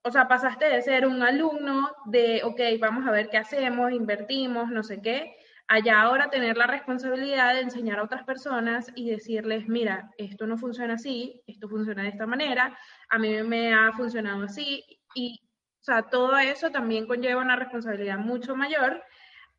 [0.03, 4.69] o sea, pasaste de ser un alumno de, ok, vamos a ver qué hacemos, invertimos,
[4.69, 5.35] no sé qué,
[5.67, 10.57] allá ahora tener la responsabilidad de enseñar a otras personas y decirles, mira, esto no
[10.57, 12.77] funciona así, esto funciona de esta manera,
[13.09, 14.83] a mí me ha funcionado así,
[15.15, 15.39] y,
[15.79, 19.01] o sea, todo eso también conlleva una responsabilidad mucho mayor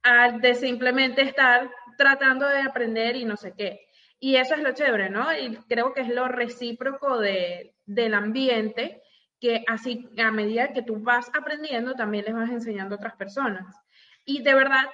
[0.03, 3.87] al de simplemente estar tratando de aprender y no sé qué.
[4.25, 5.37] Y eso es lo chévere, ¿no?
[5.37, 9.03] Y creo que es lo recíproco de, del ambiente,
[9.39, 13.77] que así a medida que tú vas aprendiendo, también les vas enseñando a otras personas.
[14.25, 14.87] Y de verdad,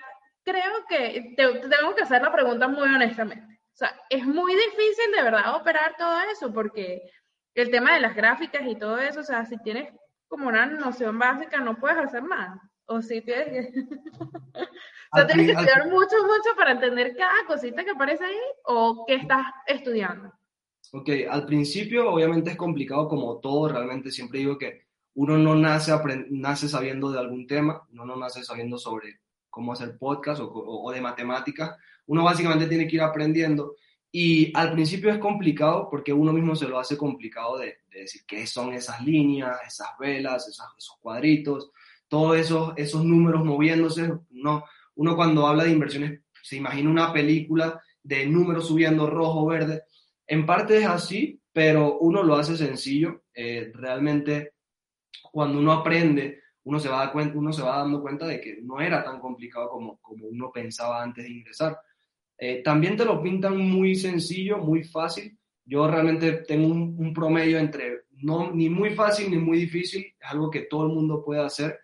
[0.42, 3.60] creo que te, tengo que hacer la pregunta muy honestamente.
[3.72, 7.00] O sea, es muy difícil de verdad operar todo eso, porque
[7.54, 9.94] el tema de las gráficas y todo eso, o sea, si tienes
[10.26, 12.60] como una noción básica, no puedes hacer nada.
[12.86, 13.84] O si tienes que...
[15.12, 19.04] o sea, tienes que estudiar mucho, mucho para entender cada cosita que aparece ahí o
[19.06, 20.32] qué estás estudiando.
[20.92, 25.92] Ok, al principio obviamente es complicado como todo, realmente siempre digo que uno no nace,
[26.30, 30.92] nace sabiendo de algún tema, uno no nace sabiendo sobre cómo hacer podcast o, o,
[30.92, 33.74] de matemáticas, uno básicamente tiene que ir aprendiendo
[34.12, 38.46] y al principio es complicado porque uno mismo se lo hace complicado de, decir qué
[38.46, 41.70] son esas líneas, esas velas, esos, esos cuadritos,
[42.08, 44.12] todos esos, esos números moviéndose.
[44.30, 44.64] Uno,
[45.00, 49.84] uno cuando habla de inversiones se imagina una película de números subiendo rojo, verde.
[50.26, 53.22] En parte es así, pero uno lo hace sencillo.
[53.32, 54.52] Eh, realmente,
[55.32, 59.02] cuando uno aprende, uno se, va uno se va dando cuenta de que no era
[59.02, 61.78] tan complicado como, como uno pensaba antes de ingresar.
[62.36, 65.34] Eh, también te lo pintan muy sencillo, muy fácil.
[65.64, 70.30] Yo realmente tengo un, un, promedio entre no, ni muy fácil ni muy difícil, es
[70.30, 71.80] algo que todo el mundo puede hacer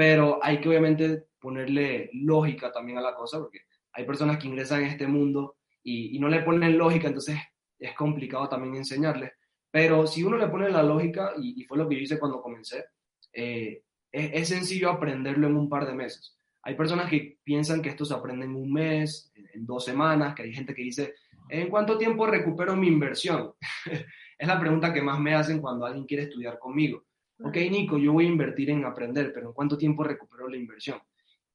[0.00, 3.60] pero hay que obviamente ponerle lógica también a la cosa, porque
[3.92, 7.38] hay personas que ingresan en este mundo y, y no le ponen lógica, entonces
[7.78, 9.32] es complicado también enseñarles.
[9.70, 12.42] Pero si uno le pone la lógica, y, y fue lo que yo hice cuando
[12.42, 12.84] comencé,
[13.32, 16.36] eh, es, es, sencillo aprenderlo en un par de meses.
[16.62, 20.34] Hay personas que piensan que esto se aprende en un mes, en, en dos semanas,
[20.34, 21.14] que hay gente que dice,
[21.48, 23.52] ¿en cuánto tiempo recupero mi inversión?
[24.38, 27.04] es la pregunta que más me hacen cuando alguien quiere estudiar conmigo
[27.42, 31.00] ok, Nico, yo voy a invertir en aprender, pero ¿en cuánto tiempo recupero la inversión?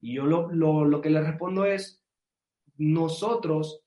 [0.06, 2.00] Y yo lo, lo, lo que le respondo es,
[2.78, 3.82] nosotros,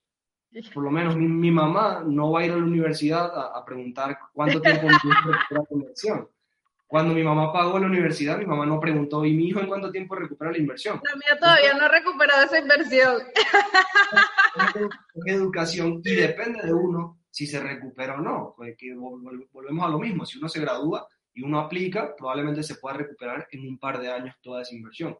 [0.75, 3.65] por lo menos mi, mi, mamá, no va a ir a la universidad a, a
[3.65, 6.29] preguntar cuánto tiempo me recuperar la inversión.
[6.89, 9.93] Cuando mi mamá pagó la universidad, mi mamá no preguntó, ¿y mi hijo en cuánto
[9.93, 11.01] tiempo recupera la inversión?
[11.05, 13.23] La mía todavía no ha recuperado esa inversión.
[15.25, 18.55] Es educación y depende de uno si se recupera o no.
[18.57, 18.93] Porque
[19.53, 23.47] volvemos a lo mismo, si uno se gradúa, y uno aplica, probablemente se pueda recuperar
[23.53, 25.17] en un par de años toda esa inversión.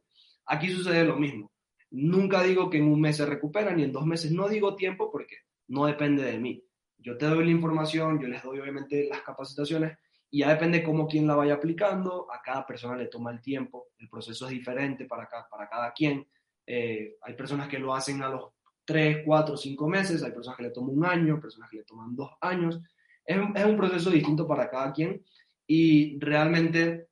[0.49, 1.53] Aquí sucede lo mismo.
[1.91, 4.33] Nunca digo que en un mes se recupera ni en dos meses.
[4.33, 5.37] No digo tiempo porque
[5.69, 6.65] no depende de mí.
[6.99, 9.97] Yo te doy la información, yo les doy obviamente las capacitaciones
[10.31, 12.27] y ya depende cómo quien la vaya aplicando.
[12.33, 13.89] A cada persona le toma el tiempo.
[13.99, 16.27] El proceso es diferente para cada, para cada quien.
[16.67, 18.51] Eh, hay personas que lo hacen a los
[18.85, 20.23] tres, cuatro, cinco meses.
[20.23, 22.81] Hay personas que le toman un año, personas que le toman dos años.
[23.25, 25.23] Es un proceso distinto para cada quien
[25.67, 27.08] y realmente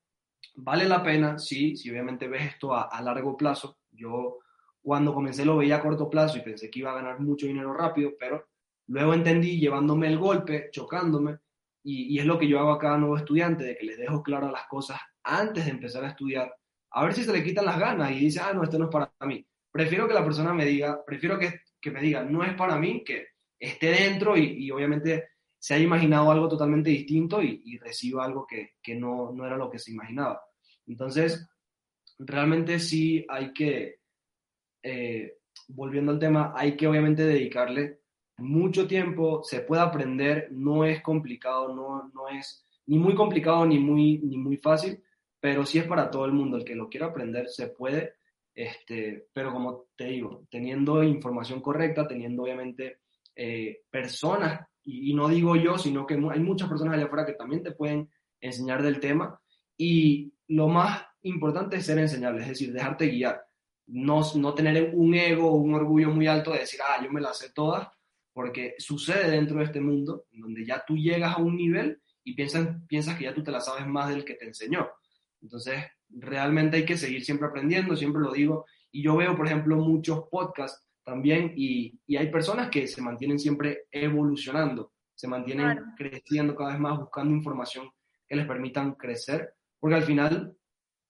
[0.57, 3.79] vale la pena, sí, si obviamente ves esto a, largo plazo.
[3.91, 4.39] Yo
[4.83, 7.75] cuando comencé lo veía a corto plazo y pensé que iba a ganar mucho dinero
[7.75, 8.49] rápido, pero
[8.89, 11.39] luego entendí llevándome el golpe, chocándome,
[11.83, 14.23] y, y es lo que yo hago a cada nuevo estudiante, de que les dejo
[14.23, 16.55] claro las cosas antes de empezar a estudiar,
[16.91, 18.91] a ver si se le quitan las ganas y dice, ah, no, esto no es
[18.91, 19.47] para mí.
[19.71, 23.05] Prefiero que la persona me diga, prefiero que, que me diga, no es para mí,
[23.05, 23.27] que
[23.59, 25.36] esté dentro y, y obviamente
[25.67, 29.57] se haya imaginado algo totalmente distinto y, y reciba algo que, que no, no, era
[29.57, 30.41] lo que se imaginaba.
[30.87, 31.45] Entonces,
[32.21, 33.99] realmente sí hay que,
[34.81, 37.99] eh, volviendo al tema, hay que obviamente dedicarle
[38.37, 43.81] mucho tiempo, se puede aprender, no es complicado, no, no es ni muy complicado ni
[43.81, 45.03] muy, ni muy fácil,
[45.41, 48.13] pero sí es para todo el mundo, el que lo quiera aprender se puede,
[48.55, 53.01] este, pero como te digo, teniendo información correcta, teniendo obviamente
[53.35, 57.63] eh, personas y, no digo yo, sino que hay muchas personas allá afuera que también
[57.63, 58.09] te pueden
[58.41, 59.39] enseñar del tema.
[59.77, 63.45] Y lo más importante es ser enseñable, es decir, dejarte guiar,
[63.89, 67.21] no, no tener un ego o un orgullo muy alto de decir, ah, yo me
[67.21, 67.89] las sé todas,
[68.33, 72.69] porque sucede dentro de este mundo, donde ya tú llegas a un nivel y piensas,
[72.87, 74.89] piensas que ya tú te la sabes más del que te enseñó.
[75.43, 79.77] Entonces, realmente hay que seguir siempre aprendiendo, siempre lo digo, y yo veo, por ejemplo,
[79.77, 85.87] muchos podcasts también y, y, hay personas que se mantienen siempre evolucionando, se mantienen claro.
[85.97, 87.89] creciendo cada vez más, buscando información
[88.29, 90.57] que les permitan crecer, porque al final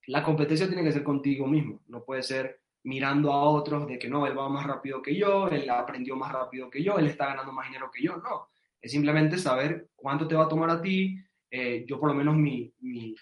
[0.06, 4.08] la competencia tiene que ser contigo mismo, no puede ser mirando a otros de que
[4.08, 7.28] no, él va más rápido que yo, él aprendió más rápido que yo, él está
[7.28, 8.48] ganando más dinero que yo, no,
[8.80, 11.16] Es simplemente saber cuánto te va a tomar a ti.
[11.50, 13.14] Eh, yo por lo menos mi, mi,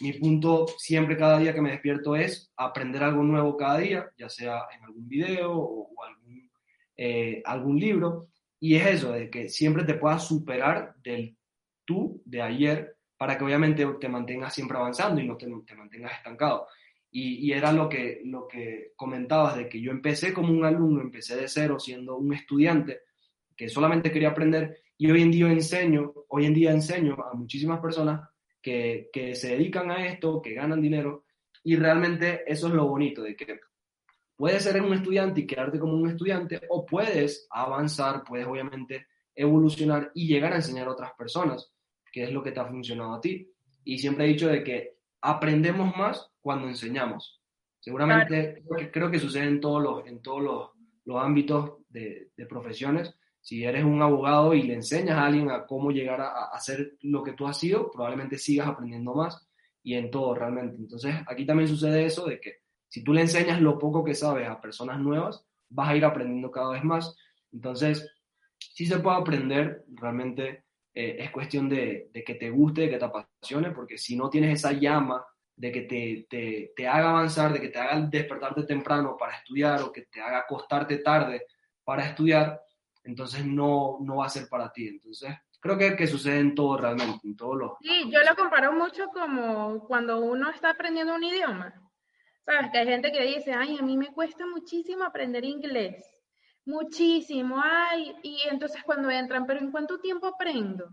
[0.00, 4.28] mi, punto siempre cada día que me despierto es aprender algo nuevo cada día, ya
[4.28, 6.17] sea en algún video o, o algún,
[6.98, 8.28] eh, algún libro.
[8.60, 11.36] Y es eso, de que siempre te puedas superar del
[11.84, 16.12] tú de ayer para que obviamente te mantengas siempre avanzando y no te, te mantengas
[16.12, 16.66] estancado.
[17.10, 21.00] Y, y, era lo que, lo que comentabas, de que yo empecé como un alumno,
[21.00, 23.00] empecé de cero siendo un estudiante
[23.56, 27.80] que solamente quería aprender y hoy en día enseño, hoy en día enseño a muchísimas
[27.80, 28.28] personas
[28.60, 31.24] que, que se dedican a esto, que ganan dinero
[31.64, 33.58] y realmente eso es lo bonito, de que
[34.38, 40.12] puedes ser un estudiante y quedarte como un estudiante o puedes avanzar, puedes obviamente evolucionar
[40.14, 41.72] y llegar a enseñar a otras personas
[42.12, 43.50] qué es lo que te ha funcionado a ti.
[43.84, 47.42] Y siempre he dicho de que aprendemos más cuando enseñamos.
[47.80, 50.70] Seguramente creo, que, sucede en todos los, en todos los,
[51.04, 53.12] los ámbitos de, de, profesiones.
[53.40, 56.96] Si eres un abogado y le enseñas a alguien a cómo llegar a, a hacer
[57.02, 59.48] lo que tú has sido, probablemente sigas aprendiendo más
[59.82, 60.76] y en todo realmente.
[60.76, 64.48] Entonces, aquí también sucede eso de que si tú le enseñas lo poco que sabes
[64.48, 67.16] a personas nuevas, vas a ir aprendiendo cada vez más.
[67.52, 68.10] Entonces,
[68.58, 72.98] sí se puede aprender realmente eh, es cuestión de, de, que te guste, de que
[72.98, 75.24] te apasione, porque si no tienes esa llama
[75.54, 79.82] de que te, te, te, haga avanzar, de que te haga despertarte temprano para estudiar
[79.82, 81.46] o que te haga acostarte tarde
[81.84, 82.60] para estudiar,
[83.04, 84.88] entonces no, no va a ser para ti.
[84.88, 87.72] Entonces, creo que, que sucede en todo realmente, en todos los...
[87.80, 91.87] Sí, yo lo comparo mucho como cuando uno está aprendiendo un idioma.
[92.44, 96.04] Sabes que hay gente que dice, ay, a mí me cuesta muchísimo aprender inglés
[96.68, 100.86] muchísimo, ay, y entonces cuando entran, pero ¿en cuánto tiempo aprendo?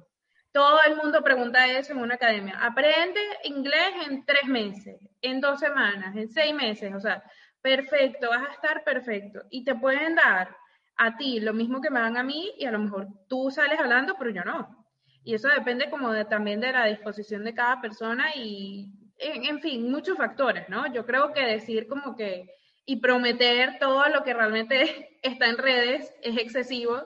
[0.51, 2.57] Todo el mundo pregunta eso en una academia.
[2.61, 7.21] Aprende inglés en tres meses, en dos semanas, en seis meses, o sea,
[7.61, 9.41] perfecto, vas a estar perfecto.
[9.49, 10.55] Y te pueden dar
[10.95, 13.77] a ti lo mismo que me dan a mí y a lo mejor tú sales
[13.77, 14.87] hablando, pero yo no.
[15.25, 19.61] Y eso depende como de, también de la disposición de cada persona y, en, en
[19.61, 20.91] fin, muchos factores, ¿no?
[20.93, 22.49] Yo creo que decir como que
[22.85, 27.03] y prometer todo lo que realmente está en redes es excesivo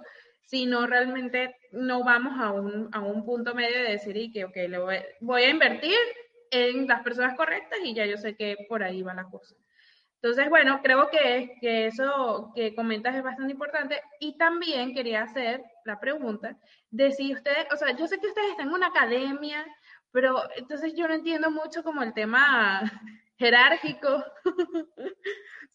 [0.49, 4.45] si no realmente no vamos a un, a un punto medio de decir y que,
[4.45, 5.95] ok, le voy, voy, a invertir
[6.49, 9.55] en las personas correctas y ya yo sé que por ahí va la cosa.
[10.15, 15.63] Entonces, bueno, creo que, que eso que comentas es bastante importante y también quería hacer
[15.85, 16.57] la pregunta
[16.89, 19.63] de si ustedes, o sea, yo sé que ustedes están en una academia,
[20.11, 22.81] pero entonces yo no entiendo mucho como el tema
[23.37, 24.23] jerárquico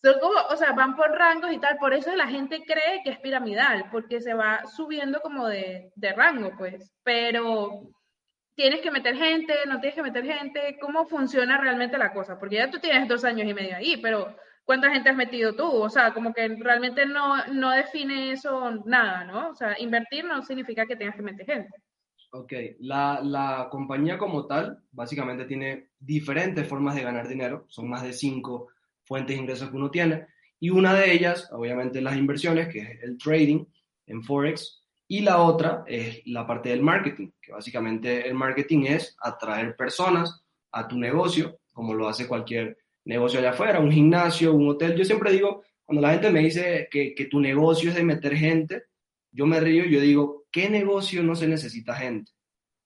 [0.05, 3.09] Son como, o sea, van por rangos y tal, por eso la gente cree que
[3.09, 6.93] es piramidal, porque se va subiendo como de, de rango, pues.
[7.03, 7.89] Pero
[8.55, 12.39] tienes que meter gente, no tienes que meter gente, ¿cómo funciona realmente la cosa?
[12.39, 15.67] Porque ya tú tienes dos años y medio ahí, pero ¿cuánta gente has metido tú?
[15.71, 19.49] O sea, como que realmente no, no define eso nada, ¿no?
[19.51, 21.84] O sea, invertir no significa que tengas que meter gente.
[22.37, 28.03] Ok, la, la compañía como tal básicamente tiene diferentes formas de ganar dinero, son más
[28.03, 28.71] de cinco
[29.05, 30.27] fuentes de ingresos que uno tiene.
[30.59, 33.65] Y una de ellas, obviamente, las inversiones, que es el trading
[34.07, 34.83] en Forex.
[35.07, 40.43] Y la otra es la parte del marketing, que básicamente el marketing es atraer personas
[40.73, 44.97] a tu negocio, como lo hace cualquier negocio allá afuera, un gimnasio, un hotel.
[44.97, 48.35] Yo siempre digo, cuando la gente me dice que, que tu negocio es de meter
[48.35, 48.83] gente,
[49.31, 52.31] yo me río yo digo, ¿qué negocio no se necesita gente?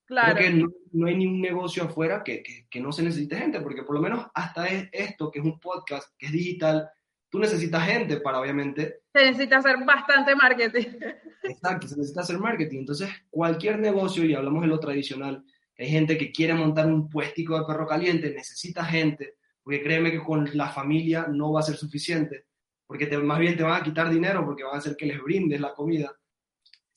[0.06, 0.34] Claro.
[0.34, 3.60] Creo que no, no, hay ningún negocio afuera que, que, que, no se necesite gente,
[3.60, 6.88] porque por lo menos hasta esto, que es un podcast, que es digital,
[7.28, 9.02] tú necesitas gente para obviamente...
[9.12, 10.98] Se necesita hacer bastante marketing.
[11.42, 12.78] Exacto, se necesita hacer marketing.
[12.78, 15.44] Entonces, cualquier negocio, y hablamos de lo tradicional,
[15.76, 20.22] hay gente que quiere montar un puestico de perro caliente, necesita gente, porque créeme que
[20.22, 22.46] con la familia no va a ser suficiente,
[22.86, 25.22] porque te, más bien te van a quitar dinero porque van a hacer que les
[25.22, 26.18] brindes la comida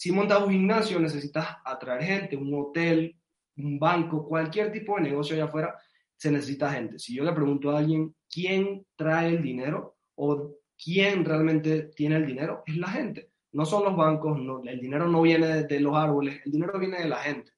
[0.01, 3.15] si montas un gimnasio, necesitas atraer gente, un hotel,
[3.57, 5.77] un banco, cualquier tipo de negocio allá afuera,
[6.17, 6.97] se necesita gente.
[6.97, 12.25] Si yo le pregunto a alguien quién trae el dinero o quién realmente tiene el
[12.25, 13.29] dinero, es la gente.
[13.51, 17.07] No son los bancos, el dinero no viene de los árboles, el dinero viene de
[17.07, 17.51] la gente.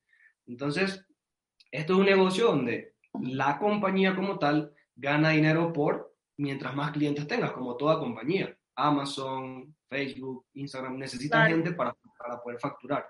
[0.45, 1.07] Entonces,
[1.71, 7.25] esto es un negocio donde la compañía como tal gana dinero por mientras más clientes
[7.25, 8.53] tengas, como toda compañía.
[8.75, 13.05] Amazon, Facebook, Instagram, necesitan gente para para poder facturar.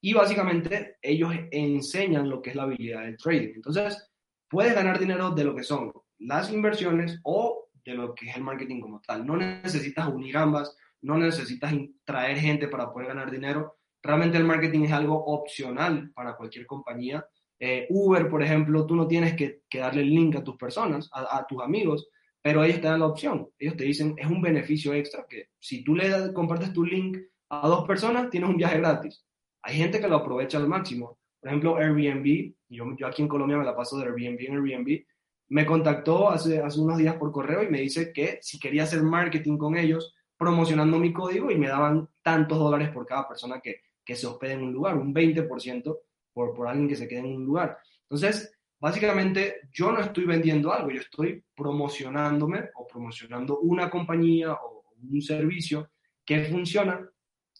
[0.00, 3.54] Y básicamente ellos enseñan lo que es la habilidad del trading.
[3.54, 4.10] Entonces,
[4.48, 8.42] puedes ganar dinero de lo que son las inversiones o de lo que es el
[8.42, 9.26] marketing como tal.
[9.26, 11.72] No necesitas unir ambas, no necesitas
[12.04, 13.76] traer gente para poder ganar dinero.
[14.02, 17.24] Realmente el marketing es algo opcional para cualquier compañía.
[17.60, 21.10] Eh, Uber, por ejemplo, tú no tienes que, que, darle el link a tus personas,
[21.12, 22.08] a, a, tus amigos,
[22.42, 23.48] pero ellos te dan la opción.
[23.58, 27.18] Ellos te dicen, es un beneficio extra que si tú le compartes tu link
[27.50, 29.24] a dos personas, tienes un viaje gratis.
[29.62, 31.18] Hay gente que lo aprovecha al máximo.
[31.40, 35.04] Por ejemplo, Airbnb, yo, yo aquí en Colombia me la paso de Airbnb en Airbnb,
[35.50, 39.02] me contactó hace, hace unos días por correo y me dice que si quería hacer
[39.02, 43.80] marketing con ellos, promocionando mi código y me daban tantos dólares por cada persona que,
[44.04, 45.98] que se hospede en un lugar, un 20%
[46.32, 47.78] por, por alguien que se quede en un lugar.
[48.02, 54.84] Entonces, básicamente yo no estoy vendiendo algo, yo estoy promocionándome o promocionando una compañía o
[55.02, 55.90] un servicio
[56.24, 57.08] que funciona.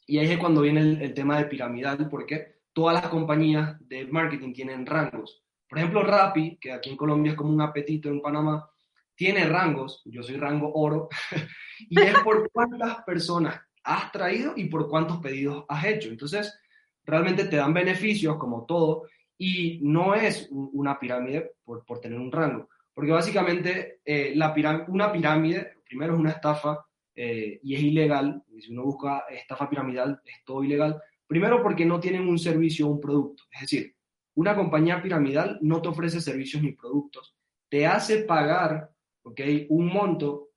[0.07, 4.53] Y ahí es cuando viene el, tema de piramidal, porque todas las compañías de marketing
[4.53, 5.43] tienen rangos.
[5.69, 8.71] Por ejemplo, Rappi, que aquí en Colombia es como un apetito en Panamá,
[9.15, 11.09] tiene rangos, yo soy rango oro,
[11.91, 16.09] y es por cuántas personas has traído y por cuántos pedidos has hecho.
[16.09, 16.59] Entonces,
[17.05, 19.09] realmente te dan beneficios como todo
[19.39, 24.55] y no es una pirámide por, por tener un rango, porque básicamente eh, la
[24.89, 26.85] una pirámide, primero es una estafa
[27.15, 31.87] eh, y es ilegal, y si uno busca estafa piramidal es todo ilegal, primero porque
[31.87, 33.95] no tienen un servicio o un producto, es decir,
[34.35, 37.37] una compañía piramidal no te ofrece servicios ni productos,
[37.69, 38.91] te hace pagar
[39.23, 39.67] ¿okay?
[39.69, 40.51] un monto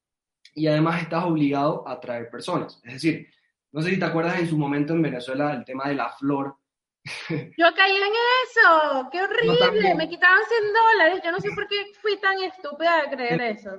[0.54, 2.80] y además estás obligado a traer personas.
[2.84, 3.28] Es decir,
[3.72, 6.58] no sé si te acuerdas en su momento en Venezuela el tema de la flor.
[7.58, 8.14] Yo caí en
[8.46, 13.02] eso, qué horrible, me quitaban 100 dólares, yo no sé por qué fui tan estúpida
[13.02, 13.72] de creer eso.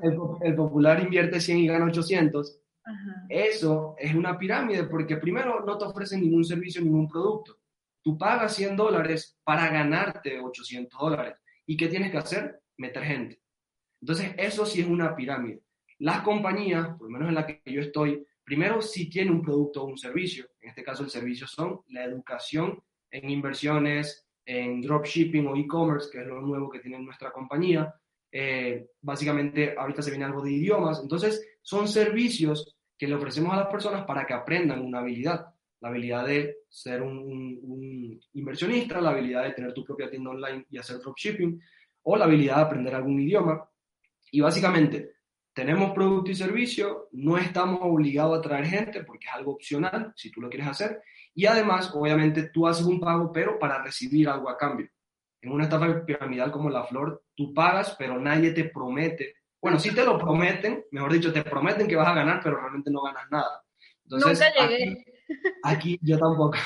[0.43, 2.61] El, popular invierte 100 y gana 800.
[3.29, 7.59] Eso es una pirámide porque primero no te ofrecen ningún servicio, ningún producto.
[8.03, 11.35] Tú pagas 100 dólares para ganarte 800 dólares.
[11.67, 12.61] ¿Y qué tienes que hacer?
[12.77, 13.41] Meter gente.
[14.01, 15.63] Entonces, eso sí es una pirámide.
[15.99, 19.83] Las compañías, por lo menos en la que yo estoy, primero sí tienen un producto
[19.83, 20.47] o un servicio.
[20.61, 22.83] En este caso, el servicio son la educación
[23.13, 27.95] en inversiones, en dropshipping o e-commerce, que es lo nuevo que tiene nuestra compañía.
[28.31, 31.01] Eh, básicamente, ahorita se viene algo de idiomas.
[31.01, 35.47] Entonces, son servicios que le ofrecemos a las personas para que aprendan una habilidad.
[35.81, 37.19] La habilidad de ser un,
[37.63, 41.61] un inversionista, la habilidad de tener tu propia tienda online y hacer dropshipping,
[42.05, 43.69] o la habilidad de aprender algún idioma.
[44.31, 45.13] Y básicamente,
[45.53, 50.31] tenemos producto y servicio, no estamos obligados a traer gente porque es algo opcional, si
[50.31, 51.03] tú lo quieres hacer.
[51.35, 54.89] Y además, obviamente, tú haces un pago, pero para recibir algo a cambio.
[55.41, 59.35] En una estafa piramidal como la flor, tú pagas, pero nadie te promete.
[59.61, 62.91] Bueno, si te lo prometen, mejor dicho, te prometen que vas a ganar, pero realmente
[62.91, 63.63] no ganas nada.
[64.05, 65.05] Entonces, nunca llegué.
[65.65, 66.57] Aquí, aquí yo tampoco.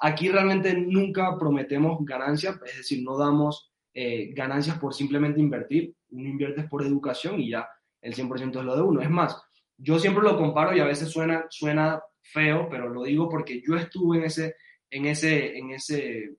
[0.00, 6.28] Aquí realmente nunca prometemos ganancias, es decir, no damos eh, ganancias por simplemente invertir, uno
[6.28, 7.68] invierte por educación y ya
[8.00, 9.00] el 100% es lo de uno.
[9.00, 9.40] Es más,
[9.84, 13.76] yo siempre lo comparo y a veces suena, suena feo, pero lo digo porque yo
[13.76, 14.56] estuve en, ese,
[14.90, 16.30] en, ese, en, ese,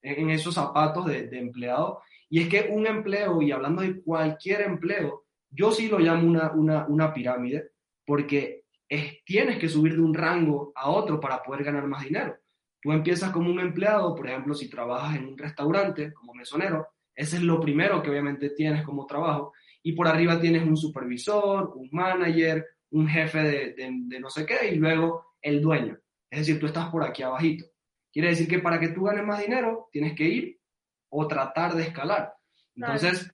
[0.00, 2.00] en esos zapatos de, empleado
[2.30, 6.50] y es que un empleo, y hablando de cualquier empleo, yo sí lo llamo una,
[6.52, 7.72] una, una pirámide
[8.06, 12.36] porque es, tienes que subir de un rango a otro para poder ganar más dinero.
[12.80, 17.36] Tú empiezas como un empleado, por ejemplo, si trabajas en un restaurante como mesonero, ese
[17.36, 19.52] es lo primero que obviamente tienes como trabajo.
[19.82, 22.64] Y por arriba tienes un supervisor, un manager,
[22.94, 25.98] un jefe de, no sé qué y luego el dueño.
[26.30, 27.66] Es decir, tú estás por aquí abajito.
[28.12, 30.60] Quiere decir que para que tú ganes más dinero tienes que ir
[31.08, 32.32] o tratar de escalar.
[32.76, 33.32] Entonces,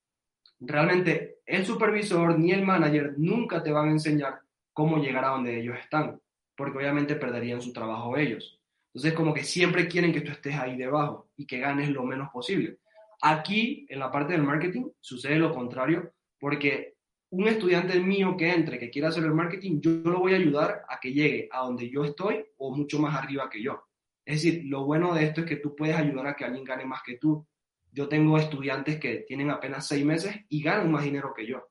[0.59, 4.41] realmente el supervisor ni el manager nunca te van a enseñar
[4.73, 6.19] cómo llegar a donde ellos están,
[6.57, 8.59] porque obviamente perderían su trabajo ellos.
[8.95, 12.31] Entonces, como que siempre quieren que tú estés ahí debajo y que ganes lo menos
[12.31, 12.79] posible.
[13.21, 16.95] Aquí, en la parte del marketing, sucede lo contrario, porque
[17.31, 20.83] un estudiante mío que entre, que quiera hacer el marketing, yo lo voy a ayudar
[20.89, 23.85] a que llegue a donde yo estoy o mucho más arriba que yo.
[24.25, 26.85] Es decir, lo bueno de esto es que tú puedes ayudar a que alguien gane
[26.85, 27.47] más que tú.
[27.93, 31.69] Yo tengo estudiantes que tienen apenas seis meses y ganan más dinero que yo.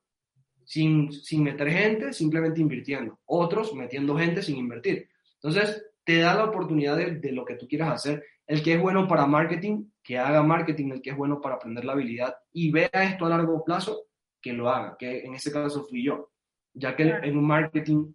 [0.64, 3.20] Sin, sin meter gente, simplemente invirtiendo.
[3.26, 5.10] Otros metiendo gente sin invertir.
[5.36, 8.24] Entonces, te da la oportunidad de, de lo que tú quieras hacer.
[8.46, 11.86] El que es bueno para marketing, que haga marketing, el que es bueno para aprender
[11.86, 14.09] la habilidad y vea esto a largo plazo,
[14.42, 16.32] que lo haga, que en ese caso fui yo,
[16.74, 18.14] ya que en un marketing,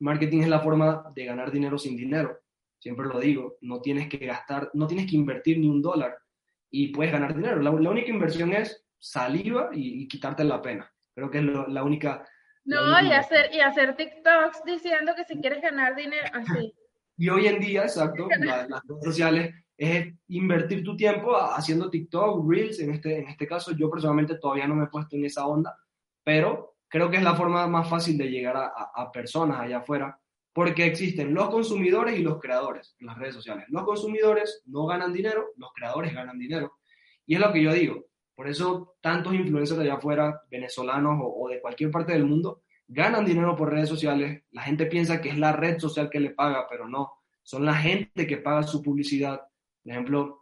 [0.00, 2.38] marketing es la forma de ganar dinero sin dinero,
[2.78, 6.18] siempre lo digo, no tienes que gastar, no tienes que invertir ni un dólar
[6.70, 11.38] y puedes ganar dinero, la, única inversión es saliva y, quitarte la pena, creo que
[11.38, 12.26] es la única...
[12.64, 16.74] No, y, hacer, y hacer TikToks diciendo que si quieres ganar dinero, así.
[17.18, 22.80] Y hoy en día, exacto, las redes sociales es invertir tu tiempo haciendo TikTok, Reels,
[22.80, 25.76] en este, en este caso yo personalmente todavía no me he puesto en esa onda,
[26.22, 30.18] pero creo que es la forma más fácil de llegar a, personas allá afuera,
[30.52, 33.64] porque existen los consumidores y los creadores en las redes sociales.
[33.68, 36.74] Los consumidores no ganan dinero, los creadores ganan dinero.
[37.24, 38.04] Y es lo que yo digo.
[38.34, 43.56] Por eso tantos influencers allá afuera, venezolanos o de cualquier parte del mundo, ganan dinero
[43.56, 44.42] por redes sociales.
[44.50, 47.12] La gente piensa que es la red social que le paga, pero no
[47.42, 49.40] son la gente que paga su publicidad.
[49.82, 50.40] Por ejemplo,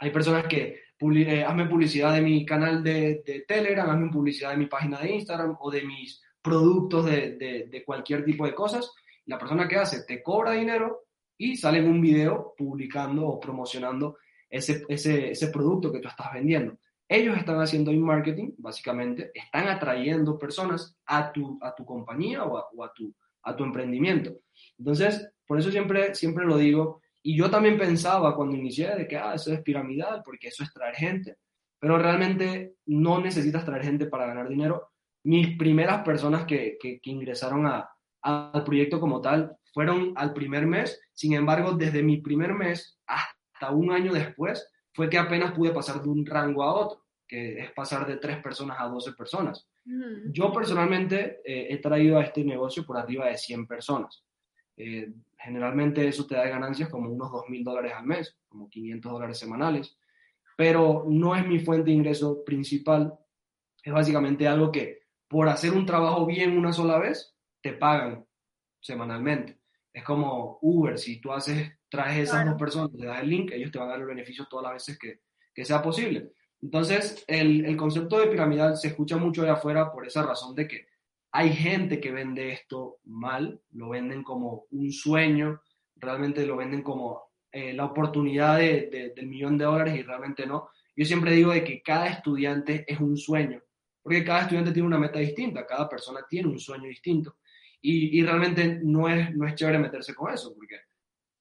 [0.00, 4.56] hay personas que eh, hazme publicidad de mi canal de, de, Telegram, hazme publicidad de
[4.56, 8.92] mi página de Instagram o de mis productos de, de, de, cualquier tipo de cosas.
[9.26, 11.04] La persona que hace te cobra dinero
[11.36, 14.18] y sale en un video publicando o promocionando
[14.50, 16.76] ese, ese, ese producto que tú estás vendiendo.
[17.08, 22.66] Ellos están haciendo marketing, básicamente, están atrayendo personas a tu, a tu compañía o a,
[22.74, 24.32] o a, tu, a tu emprendimiento.
[24.78, 29.16] Entonces, por eso siempre, siempre lo digo, y yo también pensaba cuando inicié de que,
[29.16, 31.36] ah, eso es piramidal, porque eso es traer gente,
[31.78, 34.90] pero realmente no necesitas traer gente para ganar dinero.
[35.24, 37.88] Mis primeras personas que, que, ingresaron a,
[38.22, 43.70] al proyecto como tal fueron al primer mes, sin embargo, desde mi primer mes hasta
[43.72, 47.72] un año después, fue que apenas pude pasar de un rango a otro, que es
[47.72, 49.68] pasar de tres personas a 12 personas.
[50.30, 54.24] Yo personalmente eh, he traído a este negocio por arriba de 100 personas.
[54.78, 59.12] Eh, generalmente eso te da ganancias como unos 2 mil dólares al mes, como 500
[59.12, 59.98] dólares semanales,
[60.56, 63.18] pero no es mi fuente de ingreso principal.
[63.82, 68.24] Es básicamente algo que por hacer un trabajo bien una sola vez, te pagan
[68.80, 69.58] semanalmente.
[69.92, 73.70] Es como Uber, si tú haces, traes esas dos personas, le das el link, ellos
[73.70, 75.20] te van a dar el beneficio todas las veces que,
[75.52, 76.32] que sea posible.
[76.60, 80.66] Entonces, el, el, concepto de piramidal se escucha mucho de afuera por esa razón de
[80.66, 80.87] que
[81.32, 85.60] hay gente que vende esto mal, lo venden como un sueño,
[85.96, 90.70] realmente lo venden como eh, la oportunidad de, del millón de dólares y realmente no.
[90.96, 93.62] Yo siempre digo de que cada estudiante es un sueño,
[94.02, 97.36] porque cada estudiante tiene una meta distinta, cada persona tiene un sueño distinto.
[97.80, 100.80] Y, y realmente no es, no es chévere meterse con eso, porque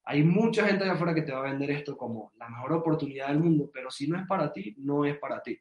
[0.04, 3.30] hay mucha gente allá afuera que te va a vender esto como la mejor oportunidad
[3.30, 5.60] del mundo, pero si no es para ti, no es para ti.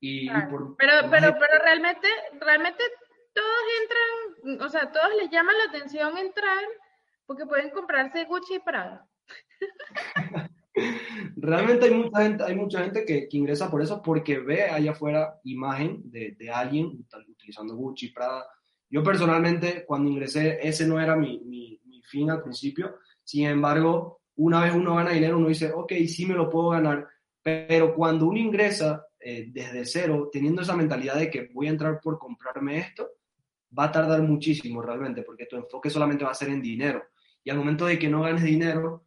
[0.00, 2.08] Y, pero, pero, pero realmente,
[2.40, 2.82] realmente
[3.34, 6.64] todos entran, o sea, todos les llama la atención entrar
[7.26, 9.06] porque pueden comprarse Gucci y Prada.
[11.36, 15.40] Realmente hay mucha gente, hay mucha gente que, ingresa por eso porque ve allá afuera
[15.44, 18.46] imagen de, alguien utilizando Gucci, Prada.
[18.90, 22.96] Yo personalmente cuando ingresé ese no era mi, fin al principio.
[23.22, 27.08] Sin embargo, una vez uno gana dinero, uno dice, ok, sí me lo puedo ganar.
[27.42, 32.00] Pero cuando uno ingresa eh, desde cero, teniendo esa mentalidad de que voy a entrar
[32.00, 33.08] por comprarme esto,
[33.76, 37.02] va a tardar muchísimo realmente, porque tu enfoque solamente va a ser en dinero.
[37.42, 39.06] Y al momento de que no ganes dinero,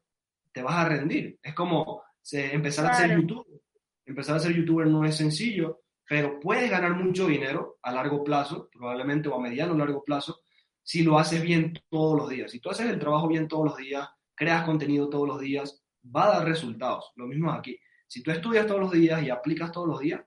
[0.52, 1.40] te vas a rendir.
[1.42, 3.62] Es como empezar a ser youtuber.
[4.06, 8.70] Empezar a ser youtuber no es sencillo, pero puedes ganar mucho dinero a largo plazo,
[8.72, 10.42] probablemente o a mediano o largo plazo,
[10.82, 12.50] si lo haces bien todos los días.
[12.50, 16.26] Si tú haces el trabajo bien todos los días, creas contenido todos los días, va
[16.26, 17.12] a dar resultados.
[17.16, 17.78] Lo mismo aquí.
[18.08, 20.22] Si tú estudias todos los días y aplicas todos los días,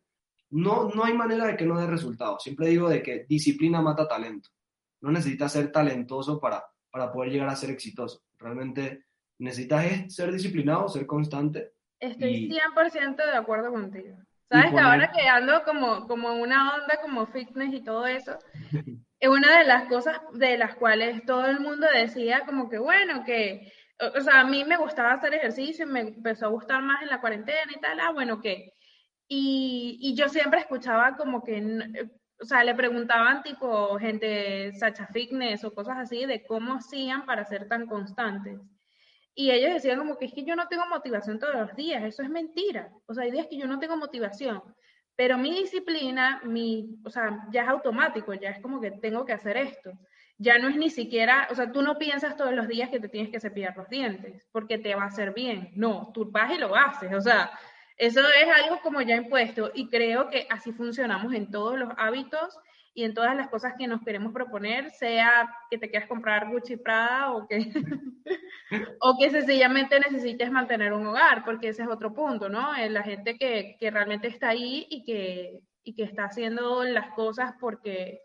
[0.50, 2.42] no, no hay manera de que no dé resultados.
[2.42, 4.50] Siempre digo de que disciplina mata talento.
[5.00, 8.22] No necesitas ser talentoso para, para poder llegar a ser exitoso.
[8.38, 9.06] Realmente
[9.38, 11.72] necesitas ser disciplinado, ser constante.
[11.98, 14.16] Estoy 100% de acuerdo contigo.
[14.50, 18.36] Sabes que ahora que ando como, como una onda como fitness y todo eso,
[19.20, 23.22] es una de las cosas de las cuales todo el mundo decía como que bueno,
[23.24, 23.72] que,
[24.16, 27.10] o sea, a mí me gustaba hacer ejercicio y me empezó a gustar más en
[27.10, 28.74] la cuarentena y tal, ah, bueno, que
[29.32, 32.10] y, yo siempre escuchaba como que,
[32.40, 37.44] o sea, le preguntaban tipo gente Sacha Fitness o cosas así de cómo hacían para
[37.44, 38.58] ser tan constantes.
[39.32, 42.24] Y ellos decían como que es que yo no tengo motivación todos los días, eso
[42.24, 42.92] es mentira.
[43.06, 44.62] O sea, hay días que yo no tengo motivación,
[45.14, 49.32] pero mi disciplina, mi, o sea, ya es automático, ya es como que tengo que
[49.32, 49.92] hacer esto.
[50.38, 53.08] Ya no es ni siquiera, o sea, tú no piensas todos los días que te
[53.08, 55.70] tienes que cepillar los dientes porque te va a hacer bien.
[55.76, 57.14] No, tú vas y lo haces.
[57.14, 57.52] O sea,
[58.00, 62.58] eso es algo como ya impuesto y creo que así funcionamos en todos los hábitos
[62.94, 66.78] y en todas las cosas que nos queremos proponer, sea que te quieras comprar Gucci
[66.78, 67.58] Prada o que,
[69.02, 72.74] o que sencillamente necesites mantener un hogar, porque ese es otro punto, ¿no?
[72.74, 77.12] Eh, la gente que, que realmente está ahí y que, y que está haciendo las
[77.12, 78.22] cosas porque,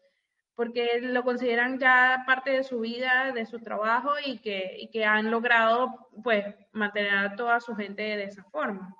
[0.55, 5.03] porque lo consideran ya parte de su vida, de su trabajo y que, y que
[5.03, 8.95] han logrado pues mantener a toda su gente de esa forma.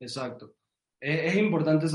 [0.00, 0.54] Exacto.
[0.98, 1.86] Es, importante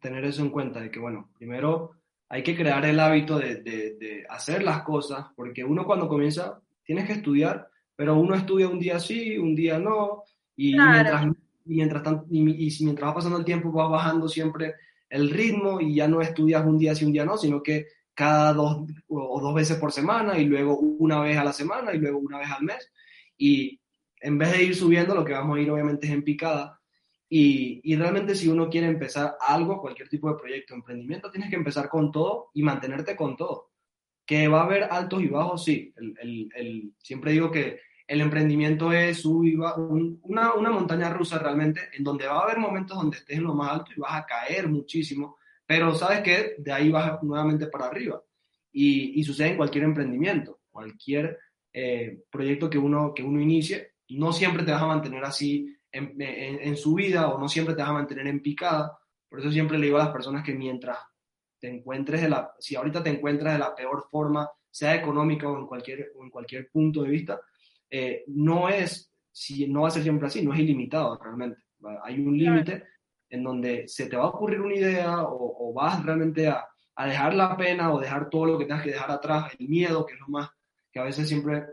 [0.00, 1.92] tener eso en cuenta, de que, bueno, primero
[2.28, 7.14] hay que crear el hábito de, hacer las cosas, porque uno cuando comienza, tienes que
[7.14, 10.22] estudiar, pero uno estudia un día sí, un día no,
[10.56, 11.26] y mientras,
[11.64, 14.74] mientras, y, y mientras va pasando el tiempo va bajando siempre
[15.08, 18.52] el ritmo y ya no estudias un día sí, un día no, sino que cada
[18.52, 22.18] dos o dos veces por semana y luego una vez a la semana y luego
[22.18, 22.92] una vez al mes.
[23.36, 23.80] Y
[24.20, 26.80] en vez de ir subiendo, lo que vamos a ir obviamente es en picada
[27.28, 31.56] y, y, realmente si uno quiere empezar algo, cualquier tipo de proyecto, emprendimiento, tienes que
[31.56, 33.70] empezar con todo y mantenerte con todo.
[34.26, 35.92] Que va a haber altos y bajos, sí.
[35.96, 39.74] El, el, siempre digo que el emprendimiento es una,
[40.54, 43.72] una montaña rusa realmente, en donde va a haber momentos donde estés en lo más
[43.72, 48.22] alto y vas a caer muchísimo, pero sabes que de ahí vas nuevamente para arriba.
[48.70, 51.38] Y, y sucede en cualquier emprendimiento, cualquier
[51.72, 56.20] eh, proyecto que uno, que uno inicie, no siempre te vas a mantener así en,
[56.20, 58.98] en, en, su vida o no siempre te vas a mantener en picada.
[59.28, 60.98] Por eso siempre le digo a las personas que mientras
[61.58, 65.58] te encuentres de la, si ahorita te encuentras de la peor forma, sea económica o
[65.58, 67.40] en cualquier, o en cualquier punto de vista,
[67.88, 71.62] eh, no es, si no va a ser siempre así, no es ilimitado realmente.
[72.02, 72.84] Hay un límite
[73.30, 76.66] en donde se te va a ocurrir una idea o, o vas realmente a,
[76.96, 80.04] a, dejar la pena o dejar todo lo que tengas que dejar atrás, el miedo,
[80.04, 80.50] que es lo más
[80.92, 81.64] que a veces siempre,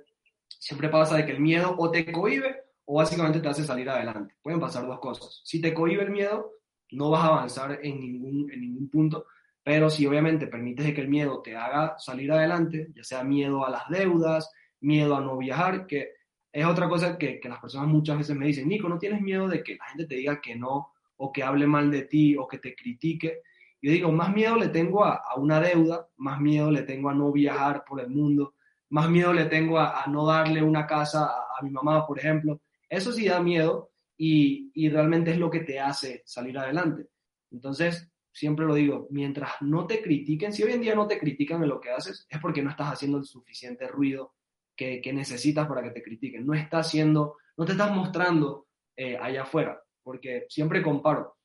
[0.47, 4.35] siempre pasa de que el miedo o te cohibe o básicamente te hace salir adelante.
[4.41, 5.39] Pueden pasar dos cosas.
[5.45, 6.51] Si te cohibe el miedo,
[6.91, 9.27] no vas a avanzar en ningún, en ningún punto,
[9.63, 13.69] pero si obviamente permites que el miedo te haga salir adelante, ya sea miedo a
[13.69, 16.09] las deudas, miedo a no viajar, que
[16.51, 19.47] es otra cosa que, que, las personas muchas veces me dicen, Nico, ¿no tienes miedo
[19.47, 22.45] de que la gente te diga que no, o que hable mal de ti, o
[22.45, 23.41] que te critique?
[23.81, 27.13] Yo digo, más miedo le tengo a, a una deuda, más miedo le tengo a
[27.13, 28.55] no viajar por el mundo,
[28.91, 32.59] más miedo le tengo a, no darle una casa a, mi mamá, por ejemplo.
[32.91, 37.07] Eso sí da miedo y, y realmente es lo que te hace salir adelante.
[37.49, 41.63] Entonces, siempre lo digo, mientras no te critiquen, si hoy en día no te critican
[41.63, 44.35] en lo que haces, es porque no estás haciendo el suficiente ruido
[44.75, 46.45] que, que necesitas para que te critiquen.
[46.45, 48.67] No estás haciendo, no te estás mostrando
[48.97, 51.37] eh, allá afuera, porque siempre comparo.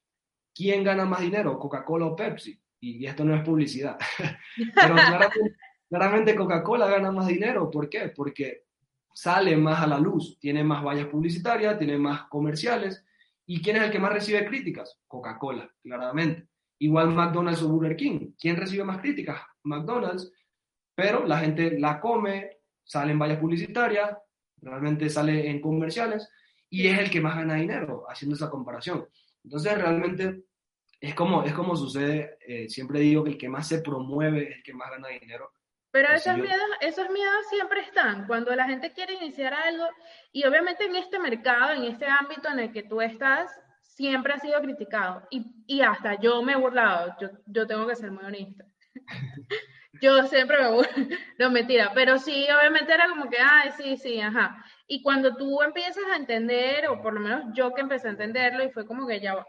[0.52, 2.60] ¿Quién gana más dinero, Coca-Cola o Pepsi?
[2.80, 3.96] Y, y, esto no es publicidad.
[4.74, 5.56] Pero claramente,
[5.88, 7.70] claramente Coca-Cola gana más dinero.
[7.70, 8.08] ¿Por qué?
[8.08, 8.65] Porque
[9.16, 13.02] sale más a la luz, tiene más vallas publicitarias, tiene más comerciales.
[13.46, 15.00] ¿Y quién es el que más recibe críticas?
[15.06, 16.48] Coca-Cola, claramente.
[16.80, 18.32] Igual McDonald's o Burger King.
[18.38, 19.40] ¿Quién recibe más críticas?
[19.62, 20.30] McDonald's.
[20.94, 24.18] Pero la gente la come, sale en vallas publicitarias,
[24.60, 26.28] realmente sale en comerciales
[26.68, 29.08] y es el que más gana dinero haciendo esa comparación.
[29.42, 30.44] Entonces realmente
[31.00, 34.56] es como, es como sucede, eh, siempre digo que el que más se promueve es
[34.56, 35.52] el que más gana dinero.
[35.96, 36.42] Pero esos, yo...
[36.42, 38.26] miedos, esos miedos siempre están.
[38.26, 39.88] Cuando la gente quiere iniciar algo
[40.30, 44.38] y obviamente en este mercado, en este ámbito en el que tú estás, siempre ha
[44.38, 45.26] sido criticado.
[45.30, 48.66] Y, y hasta yo me he burlado, yo, yo tengo que ser muy honesta.
[50.02, 50.90] yo siempre me burlo,
[51.38, 54.62] no mentira, pero sí, obviamente era como que, ay, sí, sí, ajá.
[54.86, 58.62] Y cuando tú empiezas a entender, o por lo menos yo que empecé a entenderlo,
[58.62, 59.46] y fue como que ya,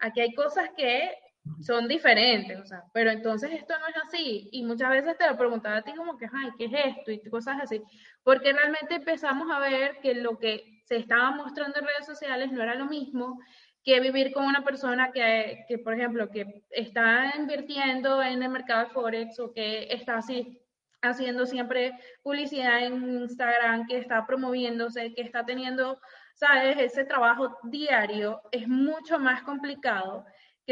[0.00, 1.14] aquí hay cosas que
[1.60, 4.48] son diferentes, o sea, pero entonces esto no es así.
[4.52, 7.10] Y muchas veces te lo preguntaba a ti como que, ay, ¿qué es esto?
[7.10, 7.82] Y cosas así.
[8.22, 12.62] Porque realmente empezamos a ver que lo que se estaba mostrando en redes sociales no
[12.62, 13.40] era lo mismo
[13.82, 18.90] que vivir con una persona que, que, por ejemplo, que está invirtiendo en el mercado
[18.90, 20.60] Forex o que está así
[21.02, 21.92] haciendo siempre
[22.22, 26.00] publicidad en Instagram, que está promoviéndose, que está teniendo,
[26.34, 30.24] sabes, ese trabajo diario, es mucho más complicado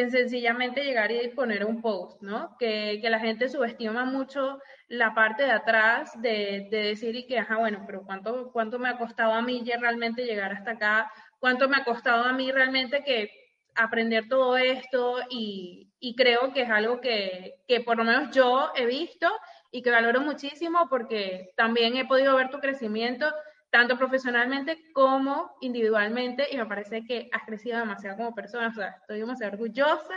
[0.07, 2.57] sencillamente llegar y poner un post, ¿no?
[2.59, 7.39] Que, que la gente subestima mucho la parte de atrás de, de decir y que,
[7.39, 11.13] ajá, bueno, pero ¿cuánto, ¿cuánto me ha costado a mí realmente llegar hasta acá?
[11.39, 13.31] ¿Cuánto me ha costado a mí realmente que
[13.75, 15.19] aprender todo esto?
[15.31, 19.29] Y, y creo que es algo que, que por lo menos yo he visto
[19.71, 23.27] y que valoro muchísimo porque también he podido ver tu crecimiento
[23.71, 28.97] tanto profesionalmente como individualmente y me parece que has crecido demasiado como persona, o sea,
[29.01, 30.15] estoy demasiado orgullosa.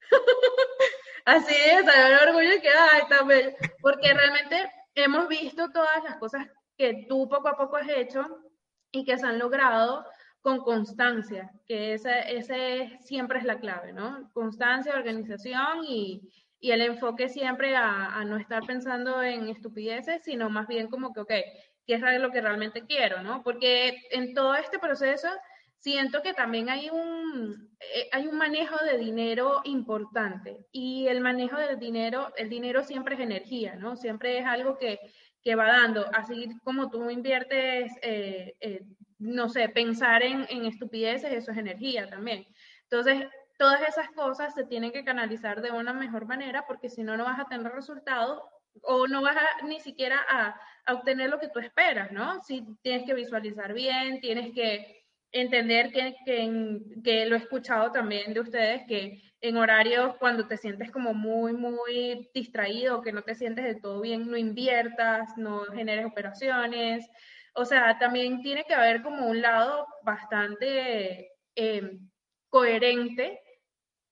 [1.24, 6.46] Así es, hay orgullo que, ay, también, porque realmente hemos visto todas las cosas
[6.76, 8.26] que tú poco a poco has hecho
[8.90, 10.04] y que se han logrado
[10.40, 14.28] con constancia, que ese, ese siempre es la clave, ¿no?
[14.32, 16.28] Constancia, organización y,
[16.58, 21.12] y el enfoque siempre a, a, no estar pensando en estupideces, sino más bien como
[21.12, 21.32] que, ok,
[21.86, 23.42] ¿qué es lo que realmente quiero, no?
[23.42, 25.28] Porque en todo este proceso
[25.76, 31.56] siento que también hay un, eh, hay un manejo de dinero importante y el manejo
[31.56, 33.96] del dinero, el dinero siempre es energía, ¿no?
[33.96, 35.00] Siempre es algo que,
[35.42, 38.82] que va dando, así como tú inviertes, eh, eh,
[39.18, 42.46] no sé, pensar en, en estupideces, eso es energía también.
[42.84, 43.26] Entonces,
[43.58, 47.24] todas esas cosas se tienen que canalizar de una mejor manera porque si no, no
[47.24, 48.40] vas a tener resultados
[48.82, 52.42] o no vas ni siquiera a, obtener lo que tú esperas, ¿no?
[52.42, 58.34] Si tienes que visualizar bien, tienes que entender que, que, que lo he escuchado también
[58.34, 63.36] de ustedes, que en horarios cuando te sientes como muy, muy distraído, que no te
[63.36, 67.08] sientes de todo bien, no inviertas, no generes operaciones.
[67.54, 71.98] O sea, también tiene que haber como un lado bastante eh,
[72.48, 73.40] coherente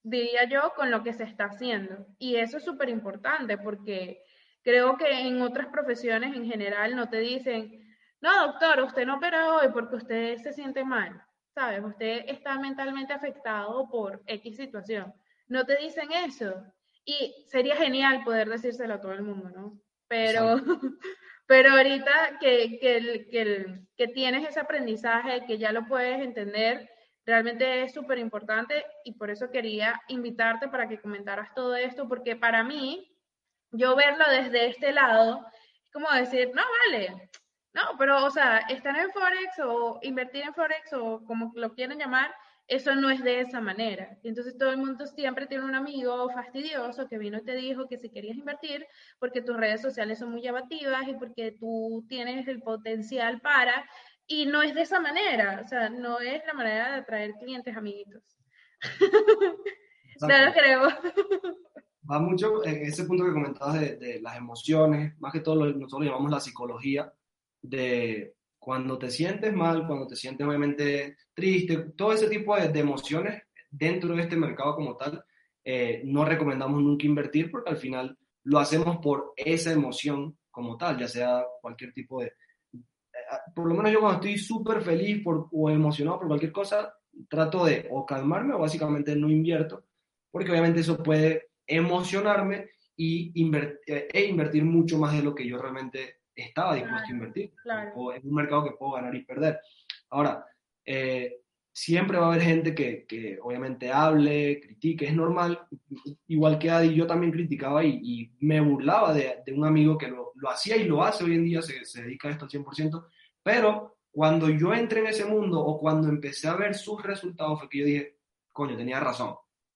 [0.03, 2.05] diría yo, con lo que se está haciendo.
[2.17, 4.23] Y eso es súper importante porque
[4.63, 7.81] creo que en otras profesiones en general no te dicen,
[8.21, 11.21] no, doctor, usted no opera hoy porque usted se siente mal,
[11.55, 11.83] ¿sabes?
[11.83, 15.13] Usted está mentalmente afectado por X situación.
[15.47, 16.63] No te dicen eso.
[17.03, 19.81] Y sería genial poder decírselo a todo el mundo, ¿no?
[20.07, 20.55] Pero,
[21.47, 26.89] pero ahorita que, que, que, que tienes ese aprendizaje, que ya lo puedes entender,
[27.25, 32.35] realmente es súper importante y por eso quería invitarte para que comentaras todo esto, porque
[32.35, 33.11] para mí,
[33.71, 35.45] yo verlo desde este lado,
[35.83, 37.29] es como decir, no, vale,
[37.73, 41.99] no, pero, o sea, estar en Forex o invertir en Forex o como lo quieren
[41.99, 42.33] llamar,
[42.67, 44.17] eso no es de esa manera.
[44.23, 47.87] Y entonces todo el mundo siempre tiene un amigo fastidioso que vino y te dijo
[47.87, 48.85] que si querías invertir,
[49.19, 53.85] porque tus redes sociales son muy llamativas y porque tú tienes el potencial para,
[54.27, 57.75] y no es de esa manera, o sea, no es la manera de atraer clientes
[57.75, 58.23] amiguitos.
[60.21, 60.87] no lo creo.
[62.11, 65.71] Va mucho en ese punto que comentabas de, de las emociones, más que todo lo,
[65.71, 67.13] nosotros llamamos la psicología,
[67.61, 73.41] de cuando te sientes mal, cuando te sientes obviamente triste, todo ese tipo de, emociones
[73.69, 75.23] dentro de este mercado como tal,
[75.63, 80.99] eh, no recomendamos nunca invertir porque al final lo hacemos por esa emoción como tal,
[80.99, 82.27] ya sea cualquier tipo de...
[82.27, 83.19] Eh,
[83.55, 86.93] por lo menos yo cuando estoy súper feliz por, o emocionado por cualquier cosa,
[87.29, 89.85] trato de o calmarme o básicamente no invierto,
[90.29, 93.31] porque obviamente eso puede emocionarme y
[93.87, 97.53] eh, e invertir mucho más de lo que yo realmente estaba dispuesto a invertir.
[97.95, 99.59] O en un mercado que puedo ganar y perder.
[100.09, 100.45] Ahora,
[100.85, 101.37] eh,
[101.71, 105.67] siempre va a haber gente que, que, obviamente hable, critique, es normal.
[106.27, 110.33] Igual que Adi, yo también criticaba y, me burlaba de, de, un amigo que lo,
[110.35, 113.05] lo, hacía y lo hace hoy en día, se, se dedica a esto al 100%.
[113.41, 117.69] Pero cuando yo entré en ese mundo o cuando empecé a ver sus resultados, fue
[117.69, 118.17] que yo dije,
[118.51, 119.35] coño, tenía razón.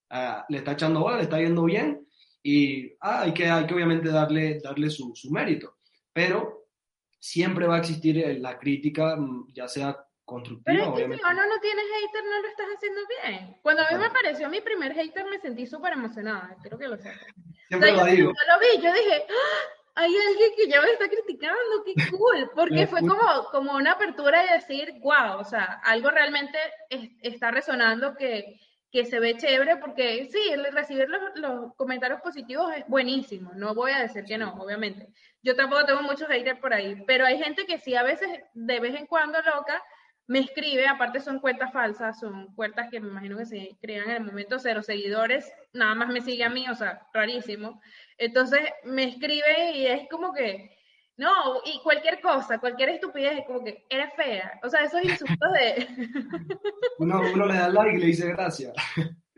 [0.10, 2.08] Ah, le está echando bola, le está yendo bien
[2.43, 5.76] y ah, hay, que, hay que obviamente darle, darle su, su mérito
[6.16, 6.70] pero
[7.20, 10.64] siempre va a existir eh, la crítica, mm, ya sea constructiva.
[10.66, 13.58] Pero es que si uno no tienes hater, no lo estás haciendo bien.
[13.62, 16.97] Cuando a mí me apareció mi primer hater, me sentí súper emocionada, creo que lo
[16.97, 17.12] sé.
[17.68, 18.32] Siempre lo digo.
[18.32, 19.76] Yo lo vi, yo dije, ¡Ah!
[19.95, 24.41] hay alguien que ya me está criticando, qué cool, porque fue como, como una apertura
[24.41, 26.58] de decir, wow, o sea, algo realmente
[27.22, 28.62] está resonando que
[28.95, 30.39] que se ve chévere porque sí,
[30.71, 35.09] recibir los, comentarios positivos es buenísimo, no voy a decir que no, obviamente.
[35.43, 38.79] Yo tampoco tengo muchos haters por ahí, pero hay gente que sí a veces, de
[38.79, 39.83] vez en cuando loca,
[40.27, 44.15] me escribe, aparte son cuentas falsas, son cuentas que me imagino que se crean en
[44.15, 47.81] el momento cero seguidores, nada más me sigue a mí, o sea, rarísimo.
[48.17, 50.73] Entonces me escribe y es como que,
[51.18, 54.59] no, y cualquier cosa, cualquier estupidez, es como que eres fea.
[54.63, 55.88] O sea, esos insultos de.
[56.99, 58.74] uno, uno le da like y le dice gracias.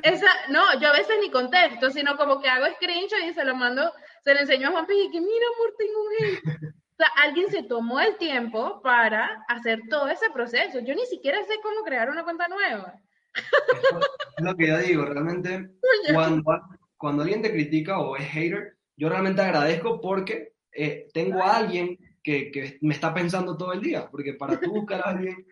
[0.02, 3.56] Esa, no, yo a veces ni contesto, sino como que hago screenshot y se lo
[3.56, 3.92] mando,
[4.24, 6.74] se lo enseño a Juan y que mira, amor, tengo un hate.
[6.74, 10.80] O sea, alguien se tomó el tiempo para hacer todo ese proceso.
[10.80, 12.96] Yo ni siquiera sé cómo crear una cuenta nueva.
[13.36, 15.70] Es lo que yo digo, realmente,
[16.14, 16.44] cuando,
[16.98, 21.98] cuando alguien te critica o es hater, yo realmente agradezco porque eh, tengo a alguien
[22.24, 25.46] que, que, me está pensando todo el día, porque para tú buscar a alguien,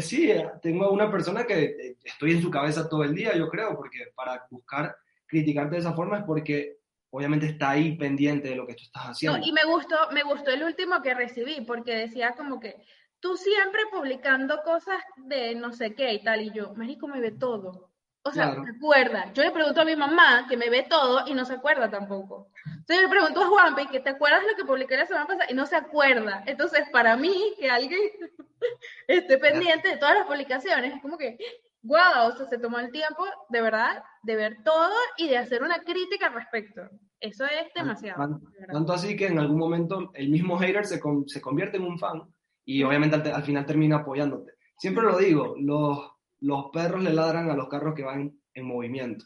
[0.00, 3.48] sí, tengo a una persona que eh, estoy en su cabeza todo el día, yo
[3.48, 4.96] creo, porque para buscar
[5.26, 6.78] criticarte de esa forma es porque
[7.10, 9.38] obviamente está ahí pendiente de lo que tú estás haciendo.
[9.46, 12.76] y me gustó, me gustó el último que recibí, porque decía como que
[13.20, 17.30] tú siempre publicando cosas de no sé qué y tal, y yo, México me ve
[17.30, 17.90] todo.
[18.26, 19.32] O sea, se acuerda.
[19.34, 22.50] Yo le pregunto a mi mamá, que me ve todo, y no se acuerda tampoco.
[22.66, 25.54] Entonces le pregunto a Juanpi, que te acuerdas lo que publiqué la semana pasada, y
[25.54, 26.42] no se acuerda.
[26.46, 28.00] Entonces, para mí, que alguien
[29.08, 31.38] esté pendiente de todas las publicaciones, es como que,
[31.82, 35.62] wow, o sea, se tomó el tiempo, de verdad, de ver todo y de hacer
[35.62, 36.82] una crítica al respecto.
[37.20, 38.40] Eso es demasiado.
[38.72, 42.22] Tanto así que en algún momento el mismo hater se, se convierte en un fan
[42.64, 44.54] y obviamente al, al final termina apoyándote.
[44.78, 46.15] Siempre lo digo, los
[46.46, 49.24] los perros le ladran a los carros que van en movimiento.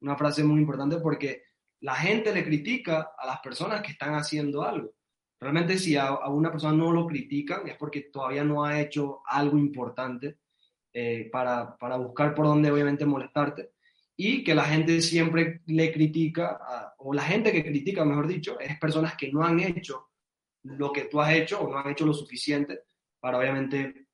[0.00, 1.42] Una frase muy importante porque
[1.80, 4.94] la gente le critica a las personas que están haciendo algo.
[5.38, 9.58] Realmente si a, una persona no lo critican es porque todavía no ha hecho algo
[9.58, 10.38] importante
[10.94, 13.72] eh, para, para, buscar por dónde obviamente molestarte.
[14.16, 18.78] Y que la gente siempre le critica, o la gente que critica, mejor dicho, es
[18.78, 20.10] personas que no han hecho
[20.62, 22.84] lo que tú has hecho o no han hecho lo suficiente
[23.20, 24.06] para obviamente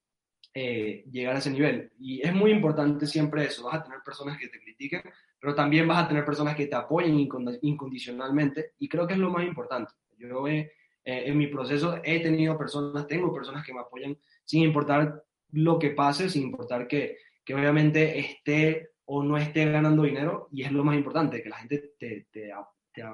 [0.60, 1.92] eh, llegar a ese nivel.
[2.00, 5.02] Y es muy importante siempre eso, vas a tener personas que te critiquen,
[5.38, 7.16] pero también vas a tener personas que te apoyen
[7.62, 9.94] incondicionalmente y creo que es lo más importante.
[10.18, 10.72] Yo eh,
[11.04, 15.90] en mi proceso he tenido personas, tengo personas que me apoyan sin importar lo que
[15.90, 20.82] pase, sin importar que, que obviamente esté o no esté ganando dinero y es lo
[20.82, 22.52] más importante, que la gente te, te,
[22.92, 23.04] te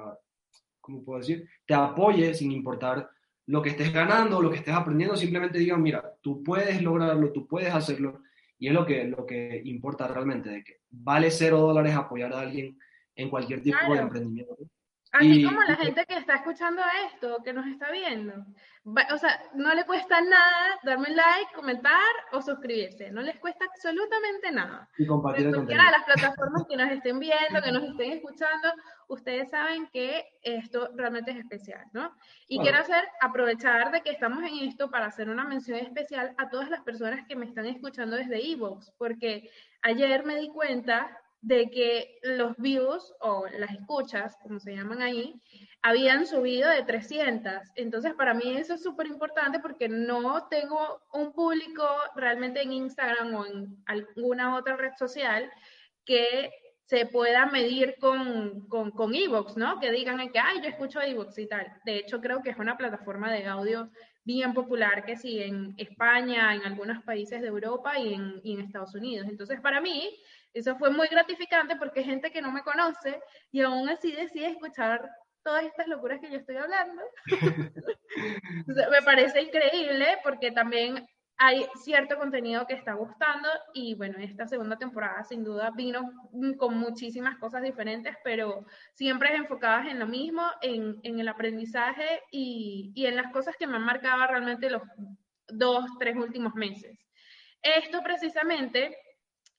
[0.81, 1.47] ¿cómo puedo decir?
[1.67, 3.07] Te apoye sin importar
[3.47, 7.47] lo que estés ganando, lo que estés aprendiendo, simplemente digan, mira, tú puedes lograrlo, tú
[7.47, 8.21] puedes hacerlo,
[8.57, 12.39] y es lo que, lo que importa realmente, de que vale cero dólares apoyar a
[12.39, 12.77] alguien
[13.15, 14.57] en cualquier tipo de emprendimiento.
[15.17, 18.33] Así como la gente que está escuchando esto, que nos está viendo.
[19.13, 23.09] O sea, no le cuesta nada darme like, comentar o suscribirse.
[23.11, 24.89] No les cuesta absolutamente nada.
[24.97, 25.83] Y compartir el contenido.
[25.89, 28.73] las plataformas que nos estén viendo, que nos estén escuchando,
[29.07, 32.13] ustedes saben que esto realmente es especial, ¿no?
[32.47, 36.49] Y quiero hacer, aprovechar de que estamos en esto para hacer una mención especial a
[36.49, 39.49] todas las personas que me están escuchando desde Evox, porque
[39.81, 45.39] ayer me di cuenta de que los views o las escuchas, como se llaman ahí,
[45.83, 47.53] habían subido de 300.
[47.75, 53.35] Entonces, para mí eso es súper importante porque no tengo un público realmente en Instagram
[53.35, 55.51] o en alguna otra red social
[56.03, 56.49] que
[56.85, 59.79] se pueda medir con, con, con Evox, ¿no?
[59.79, 61.67] Que digan que, ay, yo escucho Evox y tal.
[61.85, 63.91] De hecho, creo que es una plataforma de audio
[64.23, 68.61] bien popular que sí en España, en algunos países de Europa y en, y en
[68.61, 69.27] Estados Unidos.
[69.29, 70.19] Entonces, para mí,
[70.55, 74.47] eso fue muy gratificante porque hay gente que no me conoce y aún así decide
[74.47, 75.07] escuchar
[75.43, 77.01] todas estas locuras que yo estoy hablando.
[78.67, 81.05] me parece increíble porque también
[81.37, 86.09] hay cierto contenido que está gustando y bueno, esta segunda temporada sin duda vino
[86.57, 92.93] con muchísimas cosas diferentes, pero siempre enfocadas en lo mismo, en, en el aprendizaje y,
[92.95, 94.83] y, en las cosas que me han marcado realmente los
[95.49, 96.97] dos, tres últimos meses.
[97.61, 98.95] Esto precisamente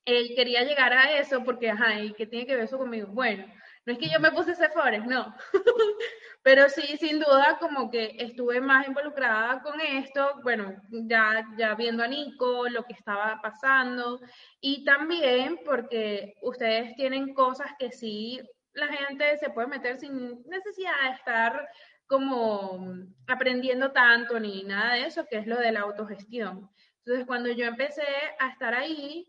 [0.07, 3.09] él quería llegar a eso porque, ajá, ¿y qué tiene que ver eso conmigo?
[3.09, 3.45] Bueno,
[3.85, 5.35] no es que yo me puse Sephora, no,
[6.43, 12.03] pero sí, sin duda, como que estuve más involucrada con esto, bueno, ya, ya viendo
[12.03, 14.21] a Nico, lo que estaba pasando,
[14.61, 18.41] y también porque ustedes tienen cosas que sí
[18.77, 21.69] la gente se puede meter sin necesidad de estar
[22.07, 22.95] como
[23.27, 26.71] aprendiendo tanto ni nada de eso, que es lo de la autogestión.
[27.05, 28.07] Entonces, cuando yo empecé
[28.39, 29.27] a estar ahí,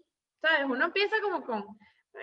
[0.47, 0.65] ¿sabes?
[0.69, 1.65] Uno empieza como con,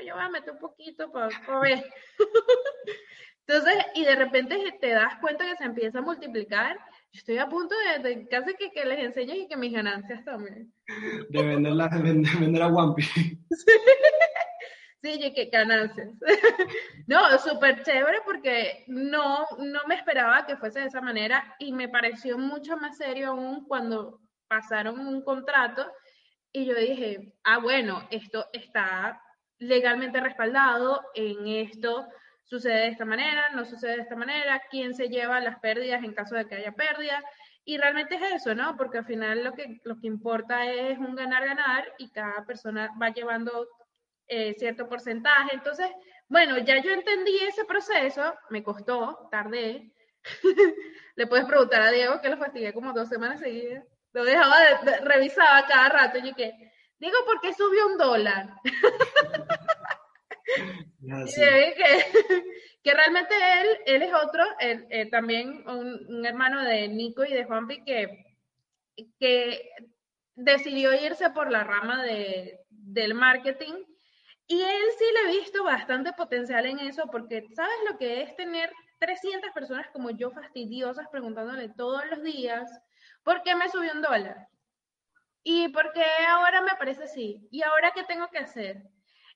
[0.04, 1.28] yo voy a meter un poquito para,
[1.60, 1.84] ver.
[3.46, 6.78] Entonces, y de repente te das cuenta que se empieza a multiplicar.
[7.12, 10.72] Yo estoy a punto de, casi que, que, les enseñe y que mis ganancias también.
[11.28, 13.02] De vender, de vender, a Wampi.
[15.02, 16.08] Sí, y que ganancias.
[17.06, 21.90] No, súper chévere porque no, no me esperaba que fuese de esa manera y me
[21.90, 25.86] pareció mucho más serio aún cuando pasaron un contrato
[26.56, 29.20] y yo dije, ah, bueno, esto está
[29.58, 32.06] legalmente respaldado, en esto
[32.44, 36.14] sucede de esta manera, no sucede de esta manera, quién se lleva las pérdidas en
[36.14, 37.24] caso de que haya pérdidas.
[37.64, 38.76] Y realmente es eso, ¿no?
[38.76, 43.08] Porque al final lo que, lo que importa es un ganar-ganar y cada persona va
[43.08, 43.66] llevando
[44.28, 45.54] eh, cierto porcentaje.
[45.54, 45.90] Entonces,
[46.28, 49.90] bueno, ya yo entendí ese proceso, me costó, tardé.
[51.16, 53.84] Le puedes preguntar a Diego que lo fastigué como dos semanas seguidas.
[54.14, 56.52] Lo dejaba, de, revisaba cada rato y que,
[56.98, 58.54] digo, ¿por qué subió un dólar?
[61.34, 61.74] que,
[62.84, 67.82] que, realmente él, él es otro, él, también un, hermano de Nico y de Juanpi
[67.84, 68.24] que,
[69.18, 69.68] que
[70.36, 73.74] decidió irse por la rama de, del marketing.
[74.46, 78.36] Y él sí le he visto bastante potencial en eso, porque ¿sabes lo que es
[78.36, 82.70] tener 300 personas como yo fastidiosas preguntándole todos los días
[83.24, 84.48] ¿Por qué me subió un dólar?
[85.42, 87.46] ¿Y por qué ahora me parece así?
[87.50, 88.82] ¿Y ahora qué tengo que hacer?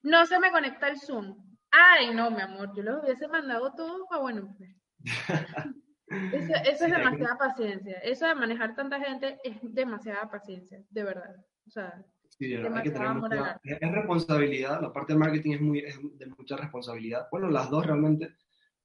[0.03, 1.37] No se me conecta el Zoom.
[1.71, 4.55] Ay, no, mi amor, yo lo hubiese mandado todo a bueno.
[4.57, 4.71] Pues.
[6.11, 7.99] Eso, eso es demasiada paciencia.
[7.99, 11.37] Eso de manejar tanta gente es demasiada paciencia, de verdad.
[11.67, 14.81] O sea, sí, hay que tener mucha, es responsabilidad.
[14.81, 17.29] La parte del marketing es, muy, es de mucha responsabilidad.
[17.31, 18.37] Bueno, las dos realmente.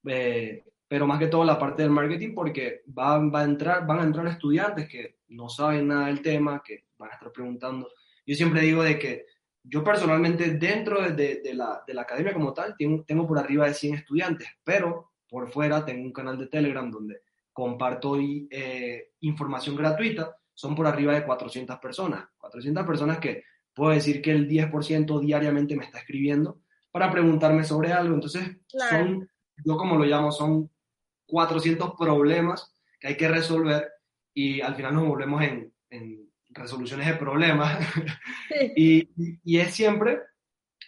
[0.05, 3.99] Eh, pero más que todo la parte del marketing porque va, va, a entrar, van
[3.99, 7.89] a entrar estudiantes que no saben nada del tema, que van a estar preguntando.
[8.27, 9.25] Yo siempre digo de que
[9.63, 13.65] yo personalmente dentro de, de, la, de la, academia como tal tengo, tengo, por arriba
[13.65, 17.21] de 100 estudiantes, pero por fuera tengo un canal de Telegram donde
[17.51, 24.21] comparto eh, información gratuita, son por arriba de 400 personas, 400 personas que puedo decir
[24.21, 26.59] que el 10% diariamente me está escribiendo
[26.91, 29.27] para preguntarme sobre algo, entonces son,
[29.65, 30.69] yo como lo llamo, son
[31.33, 33.89] 400 problemas que hay que resolver
[34.35, 37.79] y al final nos volvemos en, en resoluciones de problemas.
[38.75, 39.09] y,
[39.43, 40.19] y, es siempre,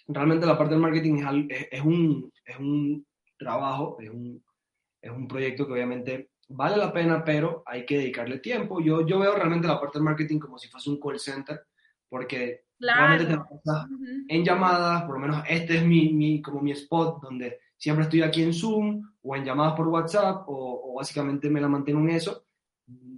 [0.07, 3.03] realmente la parte del marketing es, es, un, es un
[3.39, 4.43] trabajo, es un,
[5.01, 8.79] es un proyecto que obviamente vale la pena, pero hay que dedicarle tiempo.
[8.81, 11.59] Yo, yo veo realmente la parte del marketing como si fuese un call center,
[12.07, 13.39] porque realmente te
[14.27, 18.23] en llamadas, por lo menos este es mi, mi, como mi spot donde siempre estoy
[18.23, 22.47] aquí en Zoom o en llamadas por WhatsApp o, básicamente me la mantengo en eso.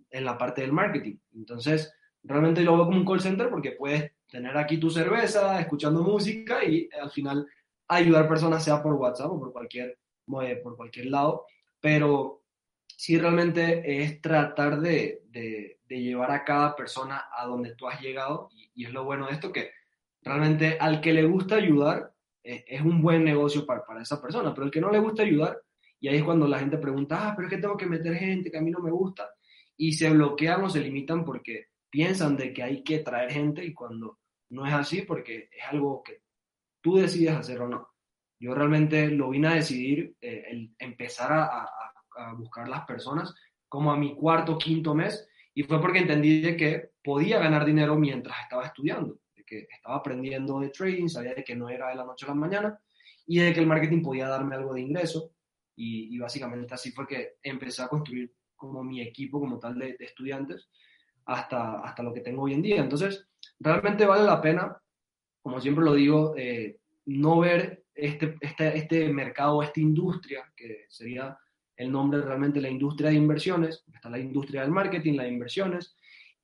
[0.09, 1.15] en la parte del marketing.
[1.36, 6.03] Entonces, realmente lo veo como un call center porque puedes tener aquí tu cerveza, escuchando
[6.03, 7.47] música y al final
[7.88, 11.45] ayudar personas, sea por WhatsApp o por cualquier, por cualquier lado.
[11.80, 12.43] Pero
[12.88, 15.24] sí realmente es tratar de,
[15.88, 19.53] llevar a cada persona a donde tú has llegado y, es lo bueno de esto
[19.53, 19.72] que
[20.22, 22.16] realmente al que le gusta ayudar eh,
[22.47, 25.61] es un buen negocio para, para, esa persona, pero el que no le gusta ayudar,
[25.99, 28.49] y ahí es cuando la gente pregunta, ah, pero es que tengo que meter gente
[28.49, 29.29] que a mí no me gusta,
[29.75, 33.73] y se bloquean o se limitan porque piensan de que hay que traer gente y
[33.73, 34.19] cuando
[34.49, 36.21] no es así porque es algo que
[36.81, 37.89] tú decides hacer o no.
[38.39, 43.33] Yo realmente lo vine a decidir, eh, el empezar a, a, buscar las personas
[43.67, 47.95] como a mi cuarto, quinto mes, y fue porque entendí de que podía ganar dinero
[47.95, 52.05] mientras estaba estudiando, que estaba aprendiendo de trading, sabía de que no era de la
[52.05, 52.79] noche a la mañana,
[53.25, 55.31] y de que el marketing podía darme algo de ingreso,
[55.75, 59.95] y, y básicamente así fue que empecé a construir como mi equipo como tal de,
[59.97, 60.69] de estudiantes,
[61.25, 62.81] hasta, hasta lo que tengo hoy en día.
[62.81, 63.27] Entonces,
[63.59, 64.77] realmente vale la pena,
[65.41, 71.37] como siempre lo digo, eh, no ver este, este, este mercado, esta industria, que sería
[71.75, 75.95] el nombre realmente la industria de inversiones, está la industria del marketing, las inversiones,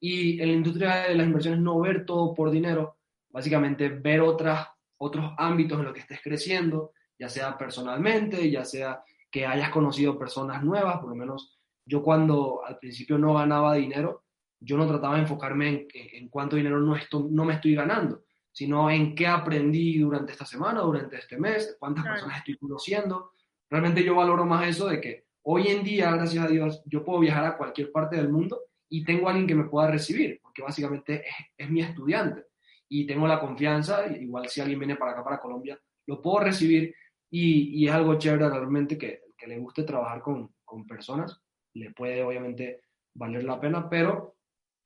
[0.06, 2.98] y en la industria de las inversiones no ver todo por dinero,
[3.30, 9.02] básicamente ver otras, otros ámbitos en los que estés creciendo, ya sea personalmente, ya sea
[9.32, 14.26] que hayas conocido personas nuevas, por lo menos yo cuando al principio no ganaba dinero,
[14.60, 18.26] yo no trataba de enfocarme en, en cuánto dinero no, esto, no me estoy ganando,
[18.52, 23.32] sino en qué aprendí durante esta semana, durante este mes, cuántas personas estoy conociendo.
[23.70, 27.22] Realmente yo valoro más eso de que hoy en día, gracias a Dios, yo puedo
[27.22, 28.60] viajar a cualquier parte del mundo
[28.94, 31.26] y tengo a alguien que me pueda recibir, porque básicamente
[31.58, 32.44] es, mi estudiante.
[32.88, 36.94] Y tengo la confianza, igual si alguien viene para acá, para Colombia, lo puedo recibir.
[37.32, 41.42] Y, y es algo chévere realmente que, que le guste trabajar con, con personas,
[41.74, 42.82] le puede obviamente
[43.16, 44.36] valer la pena, pero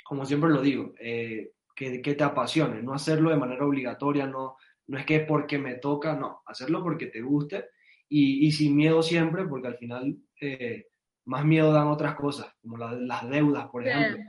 [0.05, 4.55] como siempre lo digo, eh, que, que, te apasione, no hacerlo de manera obligatoria, no,
[4.87, 7.65] no es que porque me toca, no, hacerlo porque te guste
[8.07, 10.85] y, y sin miedo siempre, porque al final eh,
[11.27, 14.23] más miedo dan otras cosas, como la, las deudas, por ejemplo.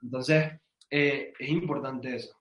[0.00, 0.52] Entonces,
[0.90, 2.34] eh, es importante eso.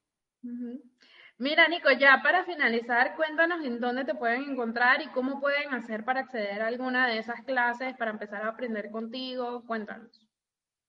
[1.39, 6.05] Mira, Nico, ya para finalizar, cuéntanos en dónde te pueden encontrar y cómo pueden hacer
[6.05, 9.63] para acceder a alguna de esas clases, para empezar a aprender contigo.
[9.65, 10.21] Cuéntanos.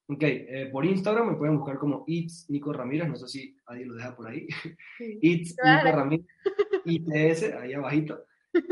[0.09, 3.89] Ok, eh, por Instagram me pueden buscar como It's Nico Ramírez, no sé si alguien
[3.89, 4.47] lo deja por ahí.
[5.23, 6.27] It's Nico Ramírez,
[6.85, 8.25] ITS, ahí abajito.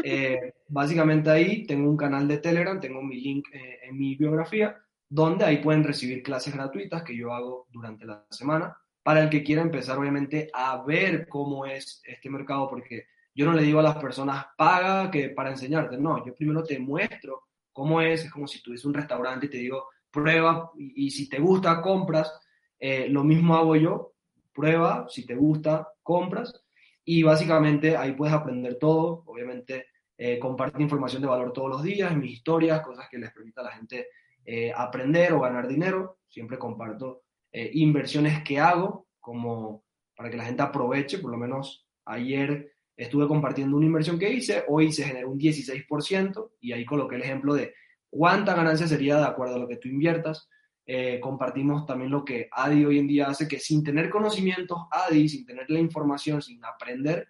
[0.02, 4.76] Eh, básicamente ahí tengo un canal de Telegram, tengo mi link eh, en mi biografía,
[5.08, 9.42] donde ahí pueden recibir clases gratuitas que yo hago durante la semana, para el que
[9.42, 13.82] quiera empezar obviamente a ver cómo es este mercado, porque yo no le digo a
[13.82, 18.46] las personas, paga que para enseñarte, no, yo primero te muestro cómo es, es como
[18.46, 22.32] si tuviese un restaurante y te digo, prueba y, si te gusta, compras.
[22.78, 24.12] Eh, lo mismo hago yo,
[24.52, 26.63] prueba, si te gusta, compras.
[27.04, 29.86] Y básicamente ahí puedes aprender todo, obviamente
[30.16, 33.64] eh, comparte información de valor todos los días, mis historias, cosas que les permita a
[33.64, 34.08] la gente
[34.44, 36.18] eh, aprender o ganar dinero.
[36.28, 39.84] Siempre comparto eh, inversiones que hago como
[40.16, 44.64] para que la gente aproveche, por lo menos ayer estuve compartiendo una inversión que hice,
[44.68, 47.74] hoy se generó un 16% y ahí coloqué el ejemplo de
[48.08, 50.48] cuánta ganancia sería de acuerdo a lo que tú inviertas.
[50.86, 55.28] Eh, compartimos también lo que Adi hoy en día hace, que sin tener conocimientos, Adi,
[55.28, 57.26] sin tener la información, sin aprender,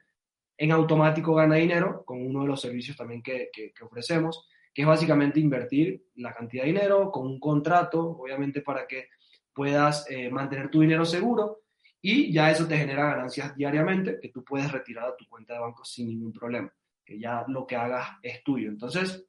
[0.57, 4.89] en automático gana dinero con uno de los servicios también que, que, ofrecemos, que es
[4.89, 9.09] básicamente invertir la cantidad de dinero con un contrato, obviamente para que
[9.53, 11.63] puedas eh, mantener tu dinero seguro
[12.01, 15.61] y ya eso te genera ganancias diariamente que tú puedes retirar a tu cuenta de
[15.61, 16.73] banco sin ningún problema,
[17.05, 18.69] que ya lo que hagas es tuyo.
[18.69, 19.27] Entonces,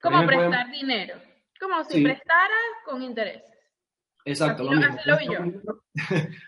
[0.00, 1.16] como prestar dinero.
[1.58, 3.55] Como si prestaras con intereses.
[4.26, 4.96] Exacto, lo, mismo.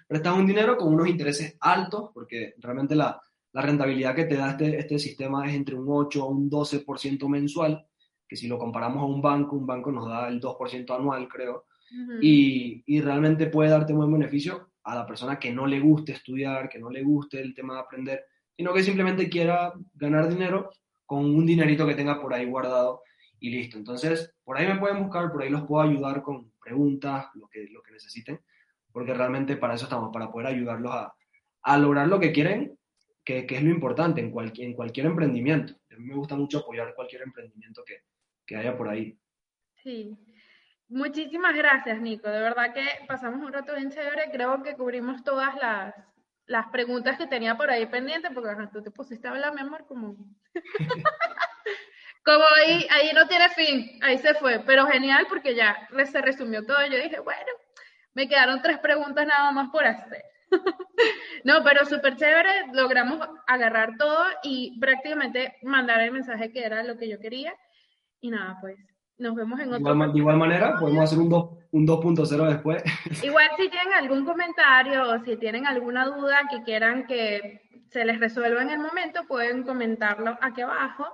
[0.09, 3.21] Prestas, un dinero con unos intereses altos, porque realmente la,
[3.53, 7.29] la rentabilidad que te da este, este sistema es entre un 8 o un 12%
[7.29, 7.87] mensual,
[8.29, 11.67] que si lo comparamos a un banco, un banco nos da el 2% anual, creo,
[12.21, 16.13] y, y, realmente puede darte un buen beneficio a la persona que no le guste
[16.13, 18.25] estudiar, que no le guste el tema de aprender,
[18.55, 20.71] sino que simplemente quiera ganar dinero
[21.07, 23.03] con un dinerito que tenga por ahí guardado
[23.41, 23.79] y listo.
[23.79, 27.69] Entonces, por ahí me pueden buscar, por ahí los puedo ayudar con preguntas, lo que,
[27.69, 28.41] lo que necesiten,
[28.93, 31.15] porque realmente para eso estamos, para poder ayudarlos a,
[31.63, 32.79] a lograr lo que quieren,
[33.25, 35.75] que, que, es lo importante en, cualquier en cualquier emprendimiento.
[35.91, 38.03] A mí me gusta mucho apoyar cualquier emprendimiento que,
[38.47, 39.19] que haya por ahí.
[39.83, 40.17] Sí.
[40.89, 42.31] Muchísimas gracias, Nico.
[42.31, 44.31] De verdad que pasamos un rato bien chévere.
[44.33, 45.95] Creo que cubrimos todas las,
[46.47, 49.85] las preguntas que tenía por ahí pendientes, porque tú te pusiste a hablar, mi amor,
[49.87, 50.17] como...
[52.29, 56.63] Como ahí, ahí no tiene fin, ahí se fue, pero genial porque ya se resumió
[56.63, 56.77] todo.
[56.85, 57.53] Yo dije, bueno,
[58.13, 60.25] Me quedaron tres preguntas nada más por hacer.
[61.45, 66.99] no, pero súper chévere, logramos agarrar todo y prácticamente mandar el mensaje que era lo
[66.99, 67.55] que yo quería.
[68.21, 68.77] Y nada, pues
[69.17, 70.13] nos vemos en otro.
[70.13, 72.83] de igual manera, podemos hacer un, un 2.0 después.
[73.25, 78.21] Igual si tienen algún comentario o si tienen alguna duda que quieran que se les
[78.21, 81.07] resuelva en el momento, pueden comentarlo aquí abajo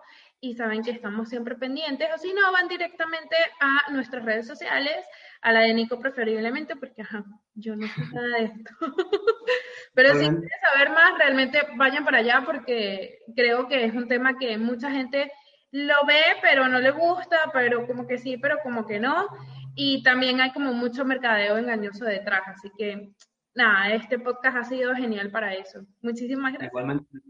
[0.44, 4.96] y saben que estamos siempre pendientes, o si no, van directamente a nuestras redes sociales,
[5.40, 7.24] a la de Nico preferiblemente, porque ajá,
[7.54, 8.70] yo no sé nada de esto.
[9.94, 14.36] Pero si quieren saber más, realmente vayan para allá porque creo que es un tema
[14.36, 15.32] que mucha gente
[15.70, 19.26] lo ve, pero no le gusta, pero como que sí, pero como que no.
[19.74, 23.12] Y también hay como mucho mercadeo engañoso detrás, así que
[23.54, 25.80] nada, este podcast ha sido genial para eso.
[26.02, 26.72] Muchísimas gracias.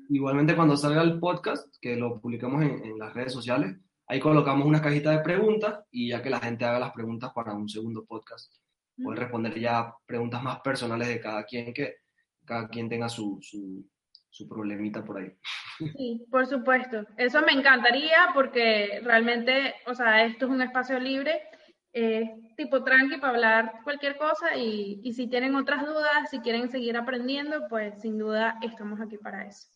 [0.09, 4.83] Igualmente, cuando salga el podcast, que lo publicamos en, las redes sociales, ahí colocamos una
[4.83, 8.53] cajita de preguntas y ya que la gente haga las preguntas para un segundo podcast,
[9.03, 11.97] puede responder ya preguntas más personales de cada quien, que
[12.45, 13.85] cada quien tenga su, su,
[14.31, 15.33] su problemita por ahí.
[15.97, 17.05] Sí, por supuesto.
[17.17, 21.43] Eso me encantaría porque realmente, o sea, esto es un espacio libre
[22.57, 26.97] tipo tranqui para hablar cualquier cosa y, y, si tienen otras dudas, si quieren seguir
[26.97, 29.74] aprendiendo, pues sin duda estamos aquí para eso.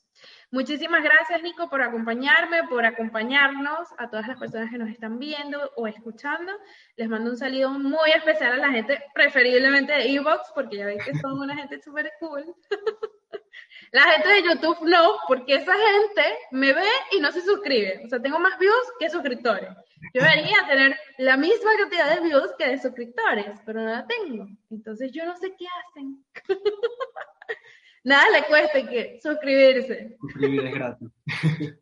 [0.51, 5.71] Muchísimas gracias, Nico, por acompañarme, por acompañarnos a todas las personas que nos están viendo
[5.77, 6.53] o escuchando.
[6.97, 11.01] Les mando un saludo muy especial a la gente, preferiblemente de Evox, porque ya ven
[11.01, 12.47] que son una gente súper cool.
[13.93, 18.01] la gente de YouTube no, porque esa gente me ve y no se suscribe.
[18.07, 19.69] O sea, tengo más views que suscriptores.
[20.15, 24.47] Yo debería tener la misma cantidad de views que de suscriptores, pero no la tengo.
[24.71, 26.25] Entonces yo no sé qué hacen.
[28.09, 30.17] Nada le cuesta que suscribirse.
[30.19, 31.09] Suscribir es gratis.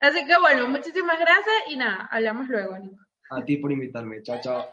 [0.00, 3.02] Así que bueno, muchísimas gracias y nada, hablamos luego, Nico.
[3.30, 4.22] A ti por invitarme.
[4.22, 4.68] Chao, chao.